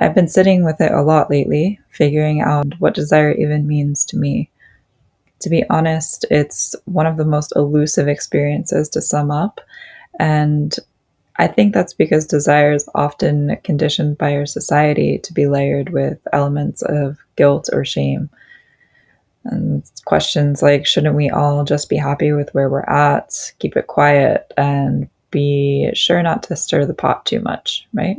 I've 0.00 0.14
been 0.14 0.28
sitting 0.28 0.64
with 0.64 0.80
it 0.80 0.92
a 0.92 1.02
lot 1.02 1.30
lately, 1.30 1.80
figuring 1.90 2.40
out 2.40 2.78
what 2.78 2.94
desire 2.94 3.32
even 3.32 3.66
means 3.66 4.04
to 4.06 4.16
me. 4.16 4.50
To 5.40 5.50
be 5.50 5.64
honest, 5.70 6.24
it's 6.30 6.74
one 6.84 7.06
of 7.06 7.16
the 7.16 7.24
most 7.24 7.52
elusive 7.56 8.08
experiences 8.08 8.88
to 8.90 9.00
sum 9.00 9.30
up, 9.30 9.60
and 10.18 10.76
I 11.36 11.46
think 11.46 11.72
that's 11.72 11.94
because 11.94 12.26
desire 12.26 12.72
is 12.72 12.88
often 12.94 13.56
conditioned 13.62 14.18
by 14.18 14.34
our 14.34 14.46
society 14.46 15.18
to 15.18 15.32
be 15.32 15.46
layered 15.46 15.90
with 15.90 16.18
elements 16.32 16.82
of 16.82 17.18
guilt 17.36 17.68
or 17.72 17.84
shame. 17.84 18.28
And 19.44 19.88
questions 20.04 20.62
like 20.62 20.84
shouldn't 20.84 21.14
we 21.14 21.30
all 21.30 21.64
just 21.64 21.88
be 21.88 21.96
happy 21.96 22.32
with 22.32 22.52
where 22.54 22.68
we're 22.68 22.80
at, 22.82 23.52
keep 23.60 23.76
it 23.76 23.86
quiet, 23.86 24.52
and 24.56 25.08
be 25.30 25.90
sure 25.94 26.22
not 26.22 26.42
to 26.44 26.56
stir 26.56 26.84
the 26.84 26.94
pot 26.94 27.24
too 27.24 27.40
much, 27.40 27.86
right? 27.94 28.16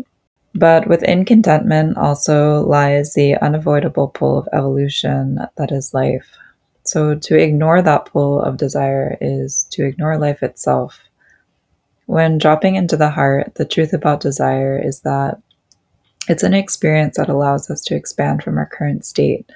But 0.55 0.87
within 0.87 1.25
contentment 1.25 1.97
also 1.97 2.65
lies 2.65 3.13
the 3.13 3.35
unavoidable 3.35 4.07
pull 4.07 4.39
of 4.39 4.49
evolution 4.51 5.39
that 5.57 5.71
is 5.71 5.93
life. 5.93 6.27
So 6.83 7.15
to 7.15 7.37
ignore 7.37 7.81
that 7.81 8.05
pull 8.05 8.41
of 8.41 8.57
desire 8.57 9.17
is 9.21 9.65
to 9.71 9.85
ignore 9.85 10.17
life 10.17 10.41
itself. 10.41 10.99
When 12.07 12.39
dropping 12.39 12.75
into 12.75 12.97
the 12.97 13.11
heart, 13.11 13.53
the 13.55 13.65
truth 13.65 13.93
about 13.93 14.21
desire 14.21 14.81
is 14.83 15.01
that 15.01 15.39
it's 16.27 16.43
an 16.43 16.55
experience 16.55 17.17
that 17.17 17.29
allows 17.29 17.69
us 17.69 17.81
to 17.81 17.95
expand 17.95 18.43
from 18.43 18.57
our 18.57 18.65
current 18.65 19.05
state. 19.05 19.49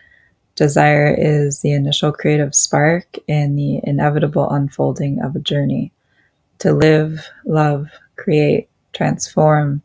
Desire 0.55 1.16
is 1.18 1.62
the 1.62 1.71
initial 1.71 2.12
creative 2.12 2.54
spark 2.54 3.18
in 3.27 3.55
the 3.55 3.80
inevitable 3.84 4.49
unfolding 4.52 5.20
of 5.21 5.35
a 5.35 5.40
journey 5.40 5.91
to 6.60 6.71
live, 6.71 7.27
love, 7.46 7.90
create, 8.16 8.70
transform, 8.94 9.82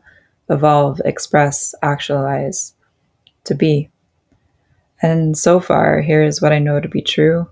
evolve, 0.51 1.01
express, 1.05 1.75
actualize, 1.83 2.75
to 3.45 3.55
be. 3.55 3.89
And 5.03 5.37
so 5.37 5.61
far, 5.61 6.01
here 6.01 6.23
is 6.23 6.43
what 6.43 6.53
I 6.53 6.59
know 6.59 6.81
to 6.81 6.89
be 6.89 7.03
true. 7.03 7.49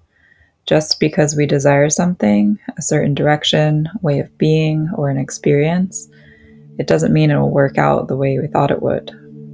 Just 0.66 0.98
because 0.98 1.36
we 1.36 1.46
desire 1.46 1.88
something, 1.88 2.58
a 2.76 2.82
certain 2.82 3.14
direction, 3.14 3.88
way 4.02 4.18
of 4.18 4.36
being, 4.36 4.90
or 4.96 5.10
an 5.10 5.18
experience, 5.18 6.08
it 6.78 6.88
doesn't 6.88 7.12
mean 7.12 7.30
it 7.30 7.38
will 7.38 7.50
work 7.50 7.78
out 7.78 8.08
the 8.08 8.16
way 8.16 8.38
we 8.38 8.48
thought 8.48 8.72
it 8.72 8.82
would. 8.82 9.12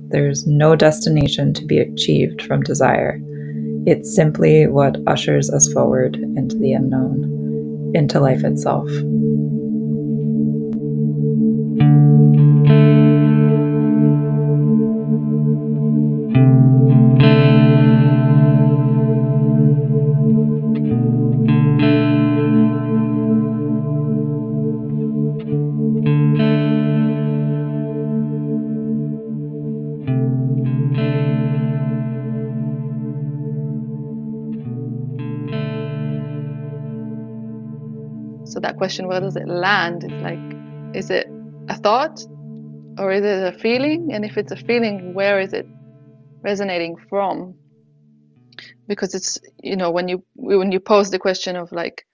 There's 0.08 0.46
no 0.46 0.74
destination 0.74 1.52
to 1.54 1.64
be 1.66 1.78
achieved 1.78 2.42
from 2.42 2.62
desire. 2.62 3.20
It's 3.86 4.14
simply 4.14 4.66
what 4.66 4.96
ushers 5.06 5.50
us 5.50 5.70
forward 5.72 6.16
into 6.16 6.56
the 6.56 6.72
unknown, 6.72 7.92
into 7.94 8.18
life 8.18 8.44
itself. 8.44 8.88
That 38.62 38.76
question, 38.76 39.06
where 39.06 39.20
does 39.20 39.36
it 39.36 39.48
land? 39.48 40.04
It's 40.04 40.22
like, 40.22 40.96
is 40.96 41.10
it 41.10 41.28
a 41.68 41.76
thought 41.76 42.24
or 42.98 43.12
is 43.12 43.24
it 43.24 43.54
a 43.54 43.58
feeling? 43.58 44.10
And 44.12 44.24
if 44.24 44.36
it's 44.36 44.52
a 44.52 44.56
feeling, 44.56 45.14
where 45.14 45.40
is 45.40 45.52
it 45.52 45.66
resonating 46.42 46.96
from? 47.08 47.54
Because 48.88 49.14
it's, 49.14 49.38
you 49.62 49.76
know, 49.76 49.90
when 49.90 50.08
you 50.08 50.24
when 50.34 50.72
you 50.72 50.80
pose 50.80 51.10
the 51.10 51.18
question 51.18 51.56
of 51.56 51.72
like, 51.72 52.06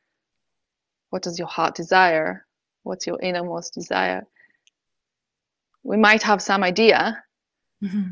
what 1.11 1.23
does 1.23 1.39
your 1.39 1.49
heart 1.49 1.75
desire? 1.75 2.47
What's 2.83 3.07
your 3.07 3.21
innermost 3.21 3.75
desire? 3.75 4.27
We 5.83 5.97
might 5.97 6.23
have 6.23 6.43
some 6.43 6.63
idea, 6.63 7.23
mm-hmm. 7.83 8.11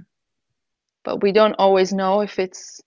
but 1.05 1.23
we 1.23 1.33
don't 1.33 1.55
always 1.55 1.93
know 1.93 2.21
if 2.21 2.39
it's, 2.39 2.81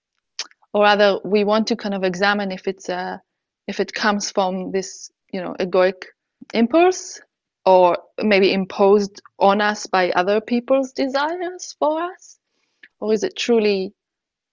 or 0.73 0.83
rather, 0.83 1.19
we 1.23 1.43
want 1.43 1.67
to 1.67 1.75
kind 1.75 1.93
of 1.93 2.03
examine 2.03 2.51
if 2.51 2.67
it's 2.67 2.89
a, 2.89 3.21
if 3.67 3.79
it 3.79 3.93
comes 3.93 4.31
from 4.31 4.71
this 4.71 5.11
you 5.31 5.41
know 5.41 5.55
egoic 5.59 6.05
impulse 6.53 7.21
or 7.65 7.97
maybe 8.21 8.53
imposed 8.53 9.21
on 9.37 9.61
us 9.61 9.85
by 9.85 10.11
other 10.11 10.41
people's 10.41 10.91
desires 10.93 11.75
for 11.77 12.01
us? 12.01 12.39
Or 12.99 13.13
is 13.13 13.23
it 13.23 13.35
truly 13.35 13.93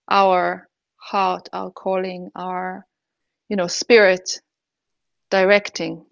our 0.09 0.69
heart 0.97 1.49
our 1.53 1.71
calling 1.71 2.31
our 2.35 2.87
you 3.49 3.57
know 3.57 3.67
spirit 3.67 4.41
directing? 5.31 6.05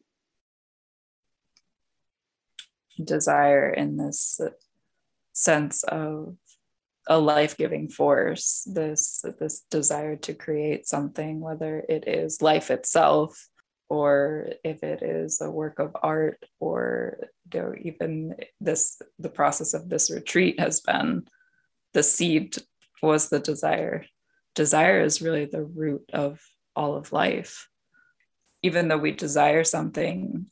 Desire 3.03 3.71
in 3.71 3.97
this 3.97 4.41
sense 5.33 5.83
of 5.83 6.37
a 7.09 7.19
life-giving 7.19 7.89
force 7.89 8.67
this 8.73 9.25
this 9.39 9.65
desire 9.71 10.17
to 10.17 10.33
create 10.33 10.87
something 10.87 11.41
whether 11.41 11.85
it 11.89 12.09
is 12.09 12.41
life 12.41 12.71
itself 12.71 13.49
or 13.95 14.49
if 14.65 14.83
it 14.83 15.03
is 15.03 15.41
a 15.41 15.51
work 15.51 15.79
of 15.79 15.97
art 16.03 16.43
or 16.61 17.19
you 17.53 17.61
know, 17.61 17.75
even 17.81 18.35
this 18.61 19.01
the 19.19 19.29
process 19.29 19.75
of 19.75 19.89
this 19.89 20.11
retreat 20.11 20.59
has 20.59 20.81
been 20.81 21.27
the 21.93 22.03
seed 22.03 22.57
was 23.03 23.29
the 23.29 23.39
desire. 23.39 24.05
Desire 24.55 25.01
is 25.01 25.23
really 25.23 25.45
the 25.45 25.63
root 25.63 26.05
of 26.13 26.41
all 26.75 26.97
of 26.97 27.13
life. 27.13 27.69
Even 28.63 28.89
though 28.89 28.99
we 28.99 29.13
desire 29.13 29.65
something 29.65 30.47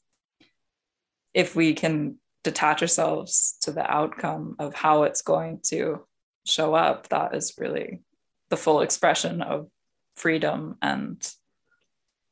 if 1.35 1.57
we 1.57 1.73
can 1.73 2.17
detach 2.45 2.83
ourselves 2.83 3.57
to 3.63 3.73
the 3.73 3.91
outcome 3.91 4.57
of 4.59 4.75
how 4.75 5.05
it's 5.05 5.23
going 5.23 5.61
to 5.63 6.05
show 6.45 6.75
up 6.75 7.09
that 7.09 7.35
is 7.35 7.55
really 7.59 8.03
the 8.51 8.57
full 8.57 8.81
expression 8.81 9.41
of 9.41 9.69
freedom 10.17 10.77
and 10.83 11.33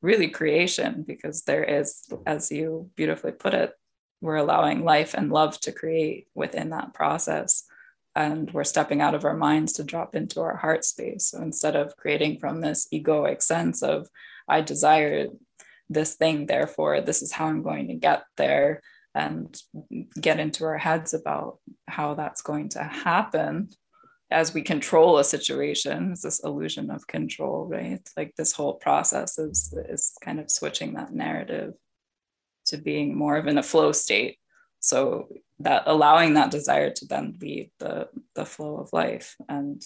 really 0.02 0.28
creation 0.28 1.04
because 1.06 1.42
there 1.42 1.64
is 1.64 2.08
as 2.26 2.50
you 2.50 2.90
beautifully 2.96 3.32
put 3.32 3.54
it 3.54 3.74
we're 4.20 4.36
allowing 4.36 4.84
life 4.84 5.14
and 5.14 5.32
love 5.32 5.58
to 5.60 5.72
create 5.72 6.26
within 6.34 6.70
that 6.70 6.92
process. 6.92 7.64
And 8.14 8.50
we're 8.50 8.64
stepping 8.64 9.00
out 9.00 9.14
of 9.14 9.24
our 9.24 9.36
minds 9.36 9.74
to 9.74 9.84
drop 9.84 10.14
into 10.14 10.40
our 10.40 10.56
heart 10.56 10.84
space. 10.84 11.26
So 11.26 11.40
instead 11.40 11.76
of 11.76 11.96
creating 11.96 12.38
from 12.38 12.60
this 12.60 12.86
egoic 12.92 13.42
sense 13.42 13.82
of 13.82 14.08
i 14.50 14.60
desire 14.60 15.28
this 15.88 16.14
thing 16.14 16.46
therefore 16.46 17.00
this 17.00 17.22
is 17.22 17.32
how 17.32 17.46
i'm 17.46 17.62
going 17.62 17.88
to 17.88 17.94
get 17.94 18.24
there 18.36 18.82
and 19.14 19.60
get 20.20 20.40
into 20.40 20.64
our 20.64 20.78
heads 20.78 21.14
about 21.14 21.58
how 21.88 22.14
that's 22.14 22.42
going 22.42 22.68
to 22.70 22.82
happen 22.82 23.68
as 24.30 24.54
we 24.54 24.62
control 24.62 25.18
a 25.18 25.24
situation 25.24 26.12
it's 26.12 26.22
this 26.22 26.40
illusion 26.44 26.90
of 26.90 27.06
control 27.06 27.66
right? 27.66 28.08
Like 28.16 28.34
this 28.36 28.52
whole 28.52 28.74
process 28.74 29.38
is 29.38 29.74
is 29.88 30.12
kind 30.22 30.38
of 30.40 30.50
switching 30.50 30.94
that 30.94 31.12
narrative 31.12 31.74
to 32.66 32.78
being 32.78 33.16
more 33.16 33.36
of 33.36 33.46
in 33.46 33.58
a 33.58 33.62
flow 33.62 33.92
state. 33.92 34.38
So 34.78 35.28
that 35.58 35.82
allowing 35.86 36.34
that 36.34 36.50
desire 36.50 36.90
to 36.90 37.06
then 37.06 37.36
lead 37.40 37.70
the 37.78 38.08
the 38.34 38.44
flow 38.44 38.76
of 38.76 38.92
life 38.92 39.36
and 39.48 39.82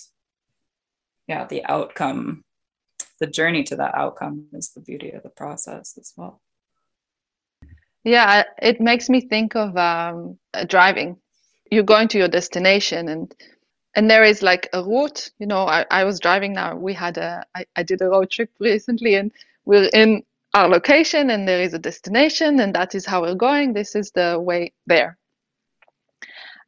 yeah 1.26 1.46
the 1.46 1.64
outcome 1.64 2.44
the 3.20 3.26
journey 3.26 3.62
to 3.64 3.76
that 3.76 3.94
outcome 3.94 4.46
is 4.52 4.70
the 4.70 4.80
beauty 4.80 5.10
of 5.10 5.22
the 5.22 5.30
process 5.30 5.96
as 5.98 6.12
well. 6.16 6.40
Yeah 8.04 8.44
it 8.60 8.80
makes 8.80 9.08
me 9.08 9.22
think 9.22 9.56
of 9.56 9.76
um, 9.76 10.38
driving. 10.66 11.16
You're 11.70 11.82
going 11.82 12.08
to 12.08 12.18
your 12.18 12.28
destination 12.28 13.08
and 13.08 13.34
and 13.96 14.10
there 14.10 14.24
is 14.24 14.42
like 14.42 14.68
a 14.72 14.82
route 14.82 15.30
you 15.38 15.46
know 15.46 15.66
I, 15.66 15.86
I 15.90 16.04
was 16.04 16.20
driving 16.20 16.52
now 16.52 16.74
we 16.76 16.94
had 16.94 17.16
a 17.18 17.44
I, 17.54 17.66
I 17.76 17.82
did 17.82 18.02
a 18.02 18.08
road 18.08 18.30
trip 18.30 18.50
recently 18.58 19.14
and 19.14 19.32
we're 19.64 19.88
in 19.92 20.22
our 20.54 20.68
location 20.68 21.30
and 21.30 21.46
there 21.46 21.60
is 21.60 21.74
a 21.74 21.78
destination 21.78 22.60
and 22.60 22.74
that 22.74 22.94
is 22.94 23.04
how 23.04 23.22
we're 23.22 23.34
going. 23.34 23.72
This 23.72 23.96
is 23.96 24.12
the 24.12 24.38
way 24.40 24.72
there. 24.86 25.18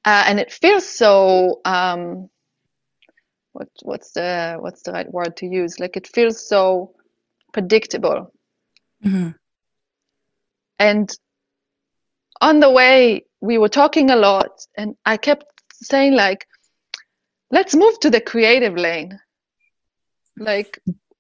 Uh, 0.05 0.25
and 0.27 0.41
it 0.41 0.53
feels 0.53 0.87
so 0.87 1.61
um, 1.65 2.29
what 3.53 3.69
what's 3.83 4.13
the 4.13 4.57
what's 4.61 4.83
the 4.83 4.93
right 4.93 5.11
word 5.11 5.37
to 5.39 5.47
use? 5.47 5.81
Like 5.81 5.97
it 5.97 6.07
feels 6.07 6.49
so 6.49 6.95
predictable. 7.53 8.33
Mm-hmm. 9.05 9.29
and 10.79 11.11
on 12.41 12.61
the 12.61 12.71
way 12.71 13.25
we 13.43 13.59
were 13.59 13.69
talking 13.69 14.11
a 14.11 14.17
lot 14.17 14.67
and 14.75 14.97
i 15.05 15.19
kept 15.19 15.45
saying 15.75 16.15
like 16.15 16.47
let's 17.51 17.75
move 17.75 17.99
to 18.01 18.11
the 18.11 18.21
creative 18.21 18.75
lane 18.75 19.19
like 20.39 20.79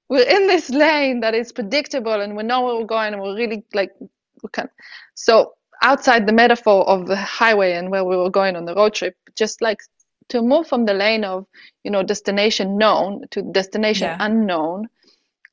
we're 0.08 0.28
in 0.28 0.46
this 0.46 0.70
lane 0.70 1.20
that 1.20 1.34
is 1.34 1.52
predictable 1.52 2.20
and 2.20 2.36
we 2.36 2.42
know 2.42 2.62
where 2.62 2.76
we're 2.76 2.84
going 2.84 3.12
and 3.12 3.22
we're 3.22 3.36
really 3.36 3.64
like 3.74 3.92
we 4.00 4.48
can 4.52 4.68
so 5.14 5.54
outside 5.82 6.26
the 6.26 6.32
metaphor 6.32 6.88
of 6.88 7.06
the 7.06 7.16
highway 7.16 7.72
and 7.72 7.90
where 7.90 8.04
we 8.04 8.16
were 8.16 8.30
going 8.30 8.56
on 8.56 8.64
the 8.64 8.74
road 8.74 8.94
trip 8.94 9.16
just 9.34 9.60
like 9.62 9.80
to 10.28 10.42
move 10.42 10.66
from 10.66 10.84
the 10.84 10.94
lane 10.94 11.24
of 11.24 11.46
you 11.84 11.90
know 11.90 12.02
destination 12.02 12.76
known 12.76 13.22
to 13.30 13.42
destination 13.42 14.08
yeah. 14.08 14.16
unknown 14.20 14.86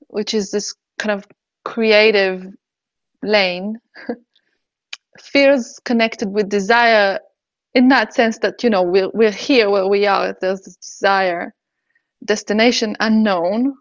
which 0.08 0.34
is 0.34 0.52
this 0.52 0.74
kind 0.98 1.12
of 1.12 1.28
creative 1.66 2.46
lane 3.22 3.78
feels 5.19 5.80
connected 5.86 6.30
with 6.30 6.50
desire 6.50 7.19
in 7.74 7.88
that 7.90 8.14
sense 8.14 8.38
that 8.40 8.64
you 8.64 8.70
know 8.70 8.84
we're, 8.84 9.10
we're 9.14 9.31
here 9.31 9.70
where 9.70 9.88
we 9.88 10.06
are 10.06 10.36
there's 10.42 10.62
this 10.62 10.75
desire 10.78 11.54
destination 12.24 12.96
unknown 13.00 13.74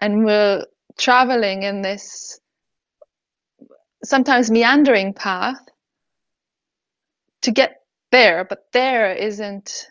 and 0.00 0.24
we're 0.24 0.64
traveling 0.98 1.62
in 1.62 1.82
this 1.82 2.40
sometimes 4.04 4.50
meandering 4.50 5.12
path 5.12 5.60
to 7.42 7.50
get 7.50 7.80
there 8.12 8.44
but 8.44 8.66
there 8.72 9.12
isn't 9.12 9.88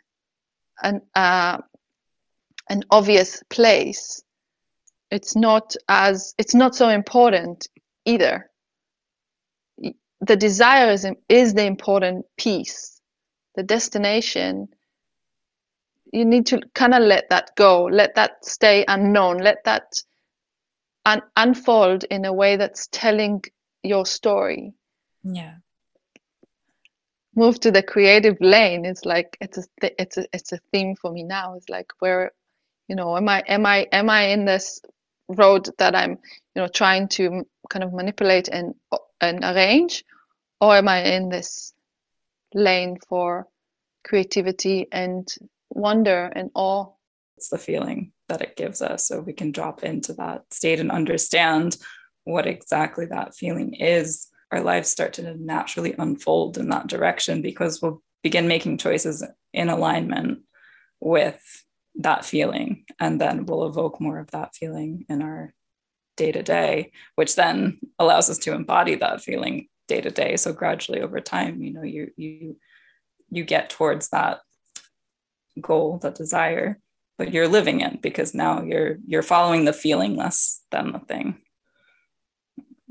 an 0.81 1.02
uh, 1.16 1.58
an 2.70 2.84
obvious 2.90 3.44
place. 3.50 4.24
It's 5.12 5.36
not 5.36 5.76
as 5.88 6.34
it's 6.38 6.56
not 6.56 6.76
so 6.76 6.90
important 6.90 7.68
either. 8.06 8.50
The 10.22 10.36
desire 10.36 10.92
is, 10.92 11.06
is 11.30 11.54
the 11.54 11.66
important 11.66 12.26
piece 12.38 12.94
the 13.56 13.63
destination 13.63 14.68
you 16.13 16.25
need 16.25 16.46
to 16.46 16.62
kind 16.74 16.94
of 16.94 17.02
let 17.02 17.30
that 17.30 17.52
go 17.56 17.86
let 17.86 18.16
that 18.16 18.46
stay 18.46 18.86
unknown 18.88 19.38
let 19.38 19.63
that 19.66 19.86
un- 21.06 21.22
unfold 21.36 22.04
in 22.06 22.25
a 22.25 22.34
way 22.34 22.57
that's 22.57 22.88
telling 22.88 23.44
your 23.84 24.06
story. 24.06 24.74
Yeah. 25.24 25.56
Move 27.36 27.60
to 27.62 27.72
the 27.72 27.84
creative 27.84 28.38
lane 28.40 28.86
it's 28.86 29.06
like 29.06 29.38
it's 29.42 29.57
a 29.57 29.63
th- 29.81 29.96
it's 30.00 30.18
a 30.18 30.25
it's 30.34 30.52
a 30.54 30.60
theme 30.72 30.96
for 30.96 31.12
me 31.12 31.24
now. 31.24 31.56
It's 31.56 31.69
like 31.69 31.92
where 32.00 32.31
you 32.88 32.96
know 32.96 33.18
am 33.18 33.28
i 33.28 33.44
am 33.48 33.66
i 33.66 33.88
am 33.92 34.10
i 34.10 34.28
in 34.28 34.46
this 34.46 34.81
road 35.28 35.68
that 35.80 35.96
i'm 35.96 36.12
you 36.12 36.62
know 36.62 36.68
trying 36.68 37.07
to 37.07 37.44
kind 37.69 37.84
of 37.84 37.94
manipulate 37.94 38.48
and 38.48 38.75
and 39.19 39.44
arrange 39.44 40.06
or 40.62 40.75
am 40.75 40.88
i 40.88 41.02
in 41.02 41.30
this 41.30 41.74
lane 42.56 42.98
for 43.07 43.48
creativity 44.04 44.88
and 44.92 45.28
wonder 45.69 46.31
and 46.36 46.50
awe. 46.56 46.88
It's 47.38 47.50
the 47.50 47.57
feeling 47.57 48.13
that 48.30 48.42
it 48.42 48.56
gives 48.56 48.81
us 48.81 49.07
so 49.07 49.19
we 49.19 49.34
can 49.34 49.52
drop 49.52 49.84
into 49.84 50.13
that 50.13 50.46
state 50.52 50.80
and 50.80 50.90
understand 50.90 51.78
what 52.24 52.48
exactly 52.48 53.06
that 53.07 53.36
feeling 53.36 53.74
is. 53.74 54.28
Our 54.52 54.62
lives 54.62 54.90
start 54.90 55.13
to 55.13 55.36
naturally 55.36 55.94
unfold 56.00 56.57
in 56.57 56.69
that 56.69 56.88
direction 56.88 57.42
because 57.42 57.81
we'll 57.81 58.02
begin 58.24 58.48
making 58.48 58.78
choices 58.78 59.24
in 59.54 59.69
alignment 59.69 60.40
with 61.00 61.42
that 61.96 62.25
feeling 62.25 62.86
and 63.00 63.22
then 63.22 63.46
we'll 63.46 63.68
evoke 63.68 64.02
more 64.02 64.19
of 64.19 64.31
that 64.31 64.56
feeling 64.56 65.06
in 65.07 65.22
our 65.22 65.54
day 66.18 66.31
to 66.31 66.44
day 66.44 66.92
which 67.16 67.36
then 67.36 67.80
allows 68.00 68.30
us 68.30 68.38
to 68.38 68.54
embody 68.54 68.96
that 68.96 69.22
feeling 69.22 69.68
day 69.88 70.02
to 70.02 70.10
day 70.10 70.38
so 70.38 70.54
gradually 70.54 71.02
over 71.02 71.20
time 71.20 71.62
you 71.62 71.74
know 71.74 71.84
you 71.84 72.10
you 72.18 72.56
you 73.30 73.44
get 73.44 73.70
towards 73.70 74.10
that 74.10 74.40
goal 75.62 76.00
that 76.00 76.16
desire 76.16 76.80
but 77.18 77.34
you're 77.34 77.48
living 77.48 77.82
it 77.82 78.02
because 78.02 78.34
now 78.34 78.62
you're 78.62 78.98
you're 79.08 79.22
following 79.22 79.66
the 79.66 79.74
feeling 79.74 80.16
less 80.16 80.62
than 80.72 80.92
the 80.92 81.00
thing 81.00 81.38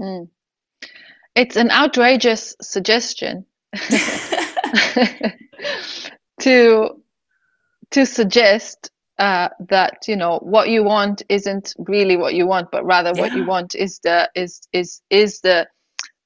mm. 0.00 0.28
it's 1.34 1.56
an 1.56 1.70
outrageous 1.70 2.54
suggestion 2.60 3.44
to 6.40 6.90
to 7.90 8.06
suggest 8.06 8.90
uh, 9.18 9.48
that 9.68 9.98
you 10.08 10.16
know 10.16 10.38
what 10.42 10.68
you 10.68 10.82
want 10.82 11.22
isn't 11.28 11.74
really 11.78 12.16
what 12.16 12.34
you 12.34 12.46
want 12.46 12.70
but 12.72 12.84
rather 12.84 13.12
yeah. 13.14 13.22
what 13.22 13.32
you 13.32 13.44
want 13.44 13.74
is 13.74 14.00
the 14.00 14.28
is 14.34 14.66
is 14.72 15.00
is 15.10 15.40
the 15.40 15.66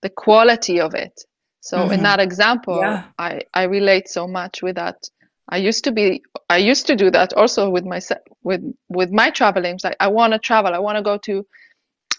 the 0.02 0.10
quality 0.10 0.80
of 0.80 0.94
it 0.94 1.24
so 1.60 1.78
mm-hmm. 1.78 1.92
in 1.94 2.02
that 2.02 2.20
example 2.20 2.78
yeah. 2.80 3.04
i 3.18 3.40
i 3.54 3.64
relate 3.64 4.08
so 4.08 4.26
much 4.26 4.62
with 4.62 4.76
that 4.76 5.08
I 5.48 5.56
used 5.56 5.84
to 5.84 5.92
be 5.92 6.22
I 6.50 6.58
used 6.58 6.86
to 6.88 6.96
do 6.96 7.10
that 7.10 7.32
also 7.32 7.70
with 7.70 7.84
my 7.84 8.00
with 8.42 8.62
with 8.88 9.10
my 9.10 9.30
traveling. 9.30 9.78
Like 9.82 9.96
I 9.98 10.08
want 10.08 10.34
to 10.34 10.38
travel, 10.38 10.74
I 10.74 10.78
want 10.78 10.96
to 10.96 11.02
go 11.02 11.16
to 11.18 11.46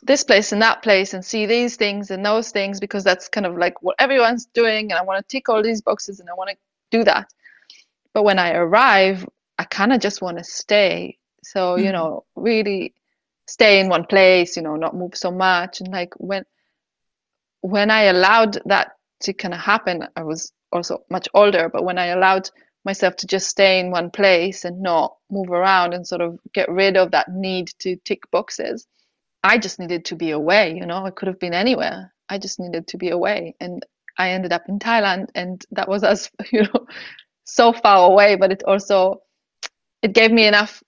this 0.02 0.24
place 0.24 0.52
and 0.52 0.62
that 0.62 0.82
place 0.82 1.14
and 1.14 1.24
see 1.24 1.46
these 1.46 1.76
things 1.76 2.10
and 2.10 2.26
those 2.26 2.52
things 2.52 2.80
because 2.80 3.04
that's 3.04 3.28
kind 3.28 3.46
of 3.46 3.58
like 3.58 3.82
what 3.84 3.96
everyone's 4.00 4.46
doing 4.46 4.92
and 4.92 4.94
I 4.94 5.04
want 5.04 5.20
to 5.20 5.32
tick 5.32 5.50
all 5.50 5.62
these 5.62 5.82
boxes 5.82 6.20
and 6.20 6.30
I 6.30 6.34
want 6.34 6.52
to 6.52 6.58
do 6.90 7.04
that. 7.04 7.32
But 8.14 8.24
when 8.24 8.40
I 8.40 8.54
arrive, 8.54 9.28
I 9.60 9.66
kind 9.66 9.94
of 9.94 10.00
just 10.00 10.22
want 10.22 10.38
to 10.38 10.44
stay. 10.44 11.18
So, 11.44 11.76
mm-hmm. 11.76 11.86
you 11.86 11.92
know, 11.92 12.26
really 12.36 12.94
stay 13.46 13.80
in 13.80 13.90
one 13.90 14.06
place, 14.06 14.56
you 14.56 14.64
know, 14.64 14.76
not 14.76 14.96
move 14.96 15.16
so 15.16 15.32
much 15.32 15.82
and 15.82 15.92
like 15.92 16.14
when 16.18 16.46
when 17.62 17.92
I 17.92 18.04
allowed 18.04 18.60
that 18.66 18.92
to 19.22 19.34
kind 19.34 19.54
of 19.54 19.60
happen, 19.60 20.08
I 20.16 20.24
was 20.24 20.52
also 20.72 21.00
much 21.10 21.28
older, 21.34 21.70
but 21.70 21.84
when 21.84 21.98
I 21.98 22.08
allowed 22.08 22.50
myself 22.86 23.16
to 23.18 23.28
just 23.28 23.50
stay 23.50 23.80
in 23.80 23.92
one 23.92 24.10
place 24.10 24.66
and 24.66 24.82
not 24.82 25.16
move 25.30 25.50
around 25.50 25.94
and 25.94 26.08
sort 26.08 26.22
of 26.22 26.40
get 26.54 26.70
rid 26.70 26.98
of 26.98 27.12
that 27.12 27.28
need 27.30 27.70
to 27.80 27.98
tick 28.06 28.22
boxes. 28.32 28.88
I 29.44 29.58
just 29.58 29.80
needed 29.80 30.06
to 30.06 30.16
be 30.16 30.32
away, 30.32 30.76
you 30.76 30.86
know, 30.86 31.06
I 31.06 31.12
could 31.12 31.28
have 31.28 31.40
been 31.40 31.54
anywhere. 31.54 32.14
I 32.30 32.38
just 32.38 32.60
needed 32.60 32.88
to 32.88 32.98
be 32.98 33.10
away. 33.10 33.56
And 33.60 33.86
I 34.18 34.32
ended 34.32 34.54
up 34.54 34.64
in 34.68 34.80
Thailand 34.80 35.28
and 35.36 35.64
that 35.72 35.88
was 35.88 36.04
as, 36.04 36.30
you 36.52 36.64
know, 36.64 36.86
so 37.46 37.74
far 37.74 38.10
away, 38.12 38.36
but 38.36 38.52
it 38.52 38.64
also 38.64 39.22
it 40.02 40.14
gave 40.14 40.32
me 40.32 40.48
enough 40.48 40.82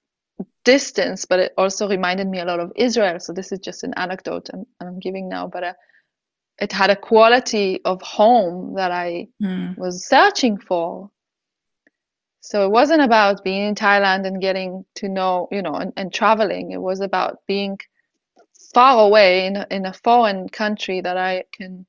distance, 0.64 1.26
but 1.26 1.40
it 1.40 1.54
also 1.58 1.90
reminded 1.90 2.28
me 2.28 2.40
a 2.40 2.46
lot 2.46 2.60
of 2.60 2.72
Israel. 2.76 3.20
So 3.20 3.34
this 3.34 3.52
is 3.52 3.60
just 3.60 3.84
an 3.84 3.94
anecdote 3.96 4.50
I'm, 4.54 4.66
I'm 4.80 5.00
giving 5.00 5.28
now, 5.28 5.48
but 5.48 5.64
uh, 5.64 5.74
it 6.60 6.72
had 6.72 6.90
a 6.90 6.96
quality 6.96 7.82
of 7.86 8.02
home 8.02 8.76
that 8.76 8.92
I 8.92 9.28
mm. 9.42 9.78
was 9.78 10.08
searching 10.08 10.58
for 10.58 11.10
so 12.42 12.66
it 12.66 12.72
wasn't 12.72 13.04
about 13.04 13.44
being 13.44 13.68
in 13.68 13.76
Thailand 13.76 14.26
and 14.26 14.42
getting 14.42 14.84
to 14.96 15.08
know, 15.08 15.48
you 15.52 15.62
know, 15.62 15.76
and, 15.76 15.94
and 15.96 16.12
traveling. 16.12 16.72
It 16.72 16.82
was 16.82 17.00
about 17.00 17.40
being 17.48 17.80
far 18.74 19.06
away 19.06 19.46
in 19.46 19.64
in 19.70 19.86
a 19.86 19.94
foreign 19.94 20.50
country 20.50 21.02
that 21.02 21.18
I 21.18 21.44
can, 21.54 21.86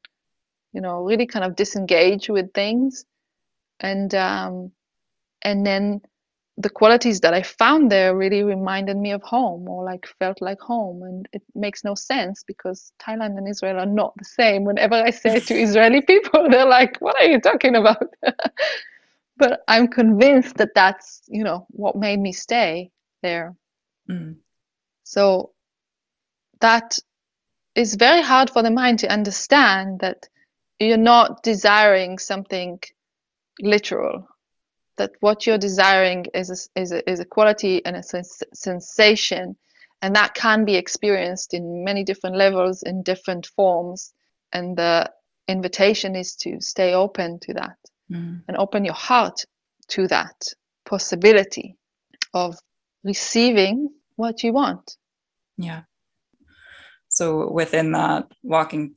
you 0.72 0.82
know, 0.82 1.02
really 1.02 1.26
kind 1.26 1.44
of 1.44 1.56
disengage 1.56 2.28
with 2.28 2.52
things, 2.52 3.06
and 3.80 4.14
um, 4.14 4.72
and 5.40 5.66
then 5.66 6.02
the 6.58 6.70
qualities 6.70 7.20
that 7.20 7.32
I 7.32 7.42
found 7.42 7.90
there 7.90 8.14
really 8.14 8.42
reminded 8.42 8.96
me 8.96 9.12
of 9.12 9.22
home 9.22 9.68
or 9.68 9.84
like 9.84 10.06
felt 10.18 10.42
like 10.42 10.60
home. 10.60 11.02
And 11.02 11.28
it 11.32 11.42
makes 11.54 11.82
no 11.82 11.94
sense 11.94 12.44
because 12.46 12.92
Thailand 13.00 13.38
and 13.38 13.48
Israel 13.48 13.78
are 13.78 13.86
not 13.86 14.12
the 14.16 14.24
same. 14.24 14.64
Whenever 14.64 14.94
I 14.94 15.10
say 15.10 15.40
to 15.40 15.54
Israeli 15.66 16.02
people, 16.02 16.48
they're 16.50 16.66
like, 16.66 16.98
"What 17.00 17.16
are 17.20 17.24
you 17.26 17.40
talking 17.40 17.76
about?" 17.76 18.06
but 19.36 19.62
I'm 19.66 19.88
convinced 19.88 20.56
that 20.56 20.74
that's 20.74 21.22
you 21.28 21.42
know 21.42 21.66
what 21.70 21.96
made 21.96 22.20
me 22.20 22.32
stay 22.32 22.90
there. 23.22 23.54
Mm. 24.10 24.36
So 25.04 25.52
that 26.60 26.98
is 27.74 27.94
very 27.94 28.20
hard 28.20 28.50
for 28.50 28.62
the 28.62 28.70
mind 28.70 28.98
to 28.98 29.10
understand 29.10 30.00
that 30.00 30.28
you're 30.78 30.98
not 30.98 31.42
desiring 31.42 32.18
something 32.18 32.78
literal 33.60 34.28
that 34.96 35.12
what 35.20 35.46
you're 35.46 35.58
desiring 35.58 36.26
is 36.34 36.50
a, 36.50 36.80
is 36.80 36.92
a, 36.92 37.10
is 37.10 37.20
a 37.20 37.24
quality 37.24 37.84
and 37.84 37.96
a 37.96 38.02
sens- 38.02 38.42
sensation 38.52 39.56
and 40.02 40.16
that 40.16 40.34
can 40.34 40.64
be 40.64 40.74
experienced 40.74 41.54
in 41.54 41.84
many 41.84 42.02
different 42.04 42.36
levels 42.36 42.82
in 42.82 43.02
different 43.02 43.46
forms 43.46 44.12
and 44.52 44.76
the 44.76 45.10
invitation 45.48 46.16
is 46.16 46.36
to 46.36 46.60
stay 46.60 46.94
open 46.94 47.38
to 47.40 47.54
that 47.54 47.76
mm. 48.10 48.42
and 48.46 48.56
open 48.56 48.84
your 48.84 48.94
heart 48.94 49.44
to 49.88 50.06
that 50.08 50.42
possibility 50.84 51.76
of 52.34 52.58
receiving 53.04 53.88
what 54.16 54.42
you 54.42 54.52
want. 54.52 54.96
Yeah. 55.56 55.82
So 57.08 57.50
within 57.50 57.92
that, 57.92 58.26
walking 58.42 58.94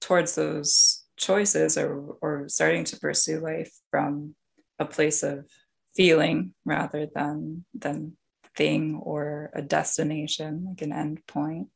towards 0.00 0.34
those 0.34 1.04
choices 1.16 1.76
or, 1.76 2.16
or 2.22 2.48
starting 2.48 2.84
to 2.84 2.98
pursue 2.98 3.40
life 3.40 3.72
from 3.90 4.34
a 4.80 4.86
place 4.86 5.22
of 5.22 5.46
feeling 5.94 6.54
rather 6.64 7.06
than 7.14 7.64
than 7.74 8.16
thing 8.56 9.00
or 9.02 9.50
a 9.54 9.62
destination, 9.62 10.64
like 10.68 10.82
an 10.82 10.92
end 10.92 11.24
point. 11.26 11.68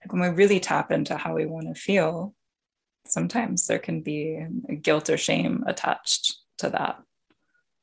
Like 0.00 0.12
when 0.12 0.22
we 0.22 0.28
really 0.28 0.60
tap 0.60 0.90
into 0.90 1.16
how 1.16 1.34
we 1.34 1.44
want 1.44 1.66
to 1.66 1.80
feel, 1.80 2.34
sometimes 3.06 3.66
there 3.66 3.78
can 3.78 4.00
be 4.00 4.46
guilt 4.80 5.10
or 5.10 5.18
shame 5.18 5.64
attached 5.66 6.38
to 6.58 6.70
that. 6.70 7.02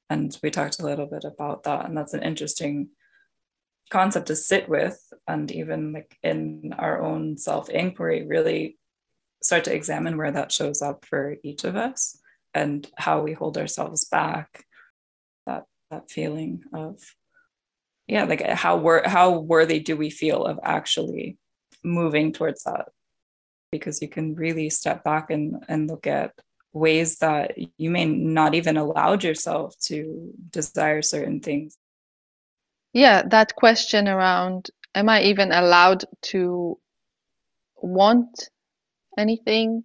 And 0.10 0.36
we 0.42 0.50
talked 0.50 0.80
a 0.80 0.86
little 0.86 1.08
bit 1.08 1.26
about 1.26 1.64
that. 1.64 1.86
And 1.86 1.98
that's 1.98 2.14
an 2.14 2.24
interesting 2.24 2.90
concept 3.90 4.28
to 4.28 4.36
sit 4.36 4.70
with. 4.70 5.00
And 5.28 5.52
even 5.52 5.94
like 5.94 6.18
in 6.24 6.74
our 6.78 7.02
own 7.02 7.38
self 7.38 7.70
inquiry, 7.70 8.26
really 8.26 8.78
start 9.44 9.66
to 9.66 9.76
examine 9.76 10.18
where 10.18 10.32
that 10.32 10.52
shows 10.52 10.82
up 10.82 11.06
for 11.06 11.36
each 11.44 11.66
of 11.66 11.76
us 11.76 12.18
and 12.56 12.90
how 12.96 13.22
we 13.22 13.34
hold 13.34 13.58
ourselves 13.58 14.06
back. 14.06 14.66
That 15.46 15.66
that 15.92 16.10
feeling 16.10 16.64
of 16.74 17.00
yeah 18.08 18.24
like 18.24 18.42
uh, 18.42 18.56
how 18.56 18.78
wor- 18.78 19.04
how 19.06 19.40
worthy 19.40 19.80
do 19.80 19.96
we 19.96 20.10
feel 20.10 20.46
of 20.46 20.60
actually 20.64 21.38
moving 21.84 22.32
towards 22.34 22.64
that 22.64 22.88
because 23.72 24.02
you 24.02 24.08
can 24.08 24.36
really 24.36 24.70
step 24.70 25.04
back 25.04 25.30
and 25.30 25.64
and 25.68 25.88
look 25.88 26.08
at 26.08 26.32
ways 26.74 27.18
that 27.20 27.54
you 27.78 27.90
may 27.90 28.06
not 28.06 28.54
even 28.54 28.78
allowed 28.78 29.24
yourself 29.24 29.78
to 29.80 30.34
desire 30.50 31.02
certain 31.02 31.40
things 31.40 31.78
yeah 32.94 33.22
that 33.28 33.56
question 33.56 34.08
around 34.08 34.70
am 34.94 35.10
i 35.10 35.22
even 35.22 35.52
allowed 35.52 36.04
to 36.22 36.78
want 37.78 38.50
anything 39.18 39.84